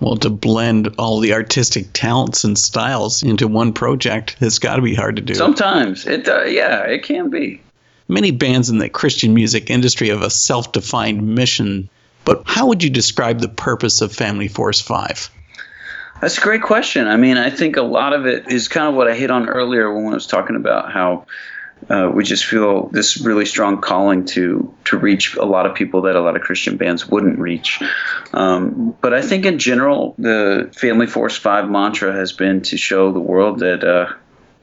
Well, 0.00 0.16
to 0.16 0.30
blend 0.30 0.94
all 0.98 1.20
the 1.20 1.32
artistic 1.32 1.86
talents 1.94 2.44
and 2.44 2.58
styles 2.58 3.22
into 3.22 3.48
one 3.48 3.72
project, 3.72 4.36
it's 4.40 4.58
got 4.58 4.76
to 4.76 4.82
be 4.82 4.94
hard 4.94 5.16
to 5.16 5.22
do. 5.22 5.34
Sometimes 5.34 6.06
it, 6.06 6.28
uh, 6.28 6.44
yeah, 6.44 6.82
it 6.82 7.02
can 7.02 7.30
be. 7.30 7.62
Many 8.08 8.30
bands 8.30 8.68
in 8.68 8.78
the 8.78 8.88
Christian 8.88 9.34
music 9.34 9.70
industry 9.70 10.10
have 10.10 10.22
a 10.22 10.30
self-defined 10.30 11.26
mission, 11.34 11.88
but 12.26 12.42
how 12.44 12.66
would 12.66 12.82
you 12.82 12.90
describe 12.90 13.38
the 13.38 13.48
purpose 13.48 14.02
of 14.02 14.12
Family 14.12 14.48
Force 14.48 14.82
Five? 14.82 15.30
That's 16.20 16.36
a 16.36 16.40
great 16.40 16.62
question. 16.62 17.06
I 17.06 17.16
mean, 17.16 17.38
I 17.38 17.50
think 17.50 17.76
a 17.76 17.82
lot 17.82 18.12
of 18.12 18.26
it 18.26 18.48
is 18.50 18.68
kind 18.68 18.88
of 18.88 18.94
what 18.94 19.08
I 19.08 19.14
hit 19.14 19.30
on 19.30 19.48
earlier 19.48 19.92
when 19.94 20.06
I 20.06 20.14
was 20.14 20.26
talking 20.26 20.56
about 20.56 20.92
how 20.92 21.26
uh, 21.88 22.10
we 22.12 22.24
just 22.24 22.44
feel 22.46 22.88
this 22.88 23.18
really 23.20 23.44
strong 23.44 23.80
calling 23.80 24.24
to 24.24 24.74
to 24.86 24.98
reach 24.98 25.36
a 25.36 25.44
lot 25.44 25.66
of 25.66 25.74
people 25.74 26.02
that 26.02 26.16
a 26.16 26.20
lot 26.20 26.34
of 26.34 26.42
Christian 26.42 26.76
bands 26.76 27.06
wouldn't 27.06 27.38
reach. 27.38 27.80
Um, 28.32 28.96
but 29.00 29.14
I 29.14 29.22
think 29.22 29.46
in 29.46 29.58
general, 29.58 30.14
the 30.18 30.70
Family 30.74 31.06
Force 31.06 31.36
Five 31.36 31.70
mantra 31.70 32.12
has 32.12 32.32
been 32.32 32.62
to 32.62 32.76
show 32.76 33.12
the 33.12 33.20
world 33.20 33.60
that 33.60 33.84
uh, 33.84 34.12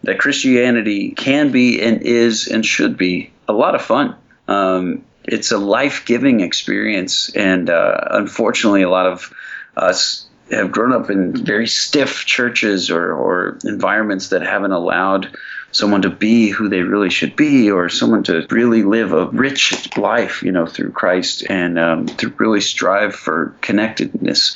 that 0.03 0.19
Christianity 0.19 1.11
can 1.11 1.51
be 1.51 1.81
and 1.81 2.01
is 2.01 2.47
and 2.47 2.65
should 2.65 2.97
be 2.97 3.31
a 3.47 3.53
lot 3.53 3.75
of 3.75 3.81
fun. 3.81 4.15
Um, 4.47 5.05
it's 5.23 5.51
a 5.51 5.57
life 5.57 6.05
giving 6.05 6.41
experience, 6.41 7.29
and 7.35 7.69
uh, 7.69 8.07
unfortunately, 8.11 8.81
a 8.81 8.89
lot 8.89 9.05
of 9.05 9.33
us 9.75 10.25
have 10.51 10.71
grown 10.71 10.93
up 10.93 11.09
in 11.09 11.35
very 11.35 11.67
stiff 11.67 12.25
churches 12.25 12.91
or, 12.91 13.13
or 13.13 13.57
environments 13.63 14.29
that 14.29 14.41
haven't 14.41 14.71
allowed 14.71 15.35
someone 15.71 16.03
to 16.03 16.09
be 16.09 16.49
who 16.49 16.69
they 16.69 16.81
really 16.81 17.09
should 17.09 17.35
be 17.35 17.71
or 17.71 17.89
someone 17.89 18.23
to 18.23 18.45
really 18.51 18.83
live 18.83 19.11
a 19.11 19.25
rich 19.27 19.97
life 19.97 20.43
you 20.43 20.51
know 20.51 20.67
through 20.67 20.91
christ 20.91 21.43
and 21.49 21.79
um, 21.79 22.05
to 22.05 22.29
really 22.37 22.61
strive 22.61 23.15
for 23.15 23.55
connectedness. 23.61 24.55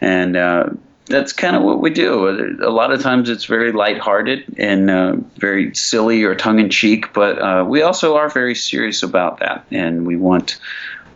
And 0.00 0.36
uh, 0.36 0.70
that's 1.08 1.32
kind 1.32 1.56
of 1.56 1.62
what 1.62 1.80
we 1.80 1.90
do. 1.90 2.56
A 2.62 2.70
lot 2.70 2.92
of 2.92 3.02
times 3.02 3.28
it's 3.28 3.46
very 3.46 3.72
lighthearted 3.72 4.58
and 4.58 4.90
uh, 4.90 5.16
very 5.36 5.74
silly 5.74 6.22
or 6.24 6.34
tongue 6.34 6.60
in 6.60 6.70
cheek, 6.70 7.12
but 7.12 7.38
uh, 7.40 7.64
we 7.66 7.82
also 7.82 8.16
are 8.16 8.28
very 8.28 8.54
serious 8.54 9.02
about 9.02 9.40
that, 9.40 9.66
and 9.70 10.06
we 10.06 10.16
want 10.16 10.58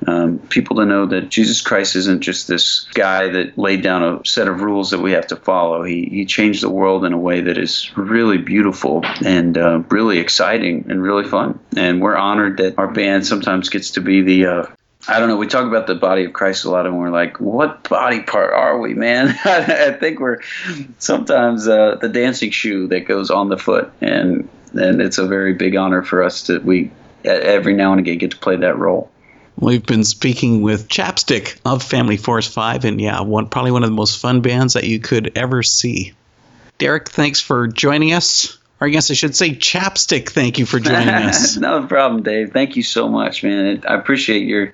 um, 0.07 0.39
people 0.39 0.77
to 0.77 0.85
know 0.85 1.07
that 1.07 1.29
Jesus 1.29 1.61
Christ 1.61 1.95
isn't 1.97 2.23
just 2.23 2.49
this 2.49 2.87
guy 2.95 3.29
that 3.29 3.57
laid 3.57 3.83
down 3.83 4.03
a 4.03 4.27
set 4.27 4.49
of 4.49 4.61
rules 4.61 4.91
that 4.91 5.01
we 5.01 5.13
have 5.13 5.29
to 5.29 5.37
follow. 5.37 5.85
He, 5.85 6.07
he 6.07 6.25
changed 6.25 6.63
the 6.63 6.71
world 6.71 7.05
in 7.05 7.13
a 7.13 7.19
way 7.19 7.43
that 7.43 7.59
is 7.59 7.91
really 7.97 8.39
beautiful 8.39 9.03
and 9.25 9.57
uh, 9.57 9.83
really 9.91 10.19
exciting 10.19 10.87
and 10.89 11.03
really 11.03 11.29
fun. 11.29 11.61
And 11.77 12.01
we're 12.01 12.17
honored 12.17 12.59
that 12.59 12.79
our 12.79 12.91
band 12.91 13.27
sometimes 13.27 13.69
gets 13.69 13.93
to 13.93 14.01
be 14.01 14.23
the 14.23 14.47
uh, 14.47 14.67
I 15.09 15.19
don't 15.19 15.29
know. 15.29 15.37
We 15.37 15.49
talk 15.49 15.67
about 15.67 15.89
the 15.89 15.97
body 15.97 16.25
of 16.25 16.33
Christ 16.33 16.65
a 16.65 16.71
lot, 16.71 16.87
and 16.87 16.97
we're 16.99 17.11
like, 17.11 17.41
what 17.41 17.89
body 17.89 18.21
part 18.21 18.53
are 18.53 18.79
we, 18.79 18.95
man? 18.95 19.37
I 19.45 19.91
think 19.93 20.21
we're 20.21 20.41
sometimes 20.99 21.67
uh, 21.67 21.97
the 22.01 22.09
dancing 22.09 22.53
shoe 22.53 22.87
that 22.89 23.07
goes 23.07 23.31
on 23.31 23.49
the 23.49 23.59
foot, 23.59 23.93
and 24.01 24.49
and 24.73 25.03
it's 25.03 25.19
a 25.19 25.27
very 25.27 25.55
big 25.55 25.77
honor 25.77 26.03
for 26.03 26.23
us 26.23 26.47
that 26.47 26.65
we 26.65 26.91
every 27.25 27.75
now 27.75 27.93
and 27.93 28.01
again 28.01 28.19
get 28.19 28.31
to 28.31 28.39
play 28.39 28.57
that 28.57 28.79
role. 28.79 29.11
We've 29.59 29.85
been 29.85 30.05
speaking 30.05 30.63
with 30.63 30.89
Chapstick 30.89 31.59
of 31.65 31.83
Family 31.83 32.17
Force 32.17 32.49
5, 32.49 32.85
and 32.85 33.01
yeah, 33.01 33.21
one 33.21 33.49
probably 33.49 33.73
one 33.73 33.83
of 33.83 33.91
the 33.91 33.97
most 33.97 34.19
fun 34.19 34.41
bands 34.41 34.75
that 34.75 34.85
you 34.85 34.99
could 34.99 35.37
ever 35.37 35.63
see. 35.63 36.15
Derek, 36.79 37.09
thanks 37.09 37.41
for 37.41 37.69
joining 37.69 38.13
us. 38.13 38.59
Or 38.83 38.87
I 38.87 38.89
guess 38.89 39.13
I 39.13 39.15
should 39.15 39.37
say 39.37 39.51
Chapstick, 39.51 40.31
thank 40.31 40.59
you 40.59 40.67
for 40.67 40.81
joining 40.81 41.09
us. 41.09 41.57
no 41.57 41.87
problem, 41.87 42.25
Dave. 42.25 42.53
Thank 42.53 42.75
you 42.75 42.83
so 42.83 43.09
much, 43.09 43.45
man. 43.45 43.85
I 43.87 43.95
appreciate 43.95 44.43
your 44.43 44.73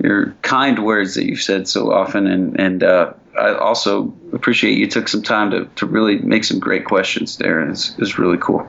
your 0.00 0.30
kind 0.42 0.84
words 0.84 1.16
that 1.16 1.26
you've 1.26 1.42
said 1.42 1.66
so 1.66 1.90
often, 1.90 2.28
and 2.28 2.60
and 2.60 2.84
uh, 2.84 3.14
I 3.36 3.56
also 3.56 4.14
appreciate 4.32 4.78
you 4.78 4.86
took 4.86 5.08
some 5.08 5.22
time 5.24 5.50
to, 5.50 5.64
to 5.74 5.86
really 5.86 6.18
make 6.18 6.44
some 6.44 6.60
great 6.60 6.84
questions 6.84 7.36
there. 7.36 7.68
It's, 7.68 7.98
it's 7.98 8.16
really 8.16 8.38
cool. 8.38 8.64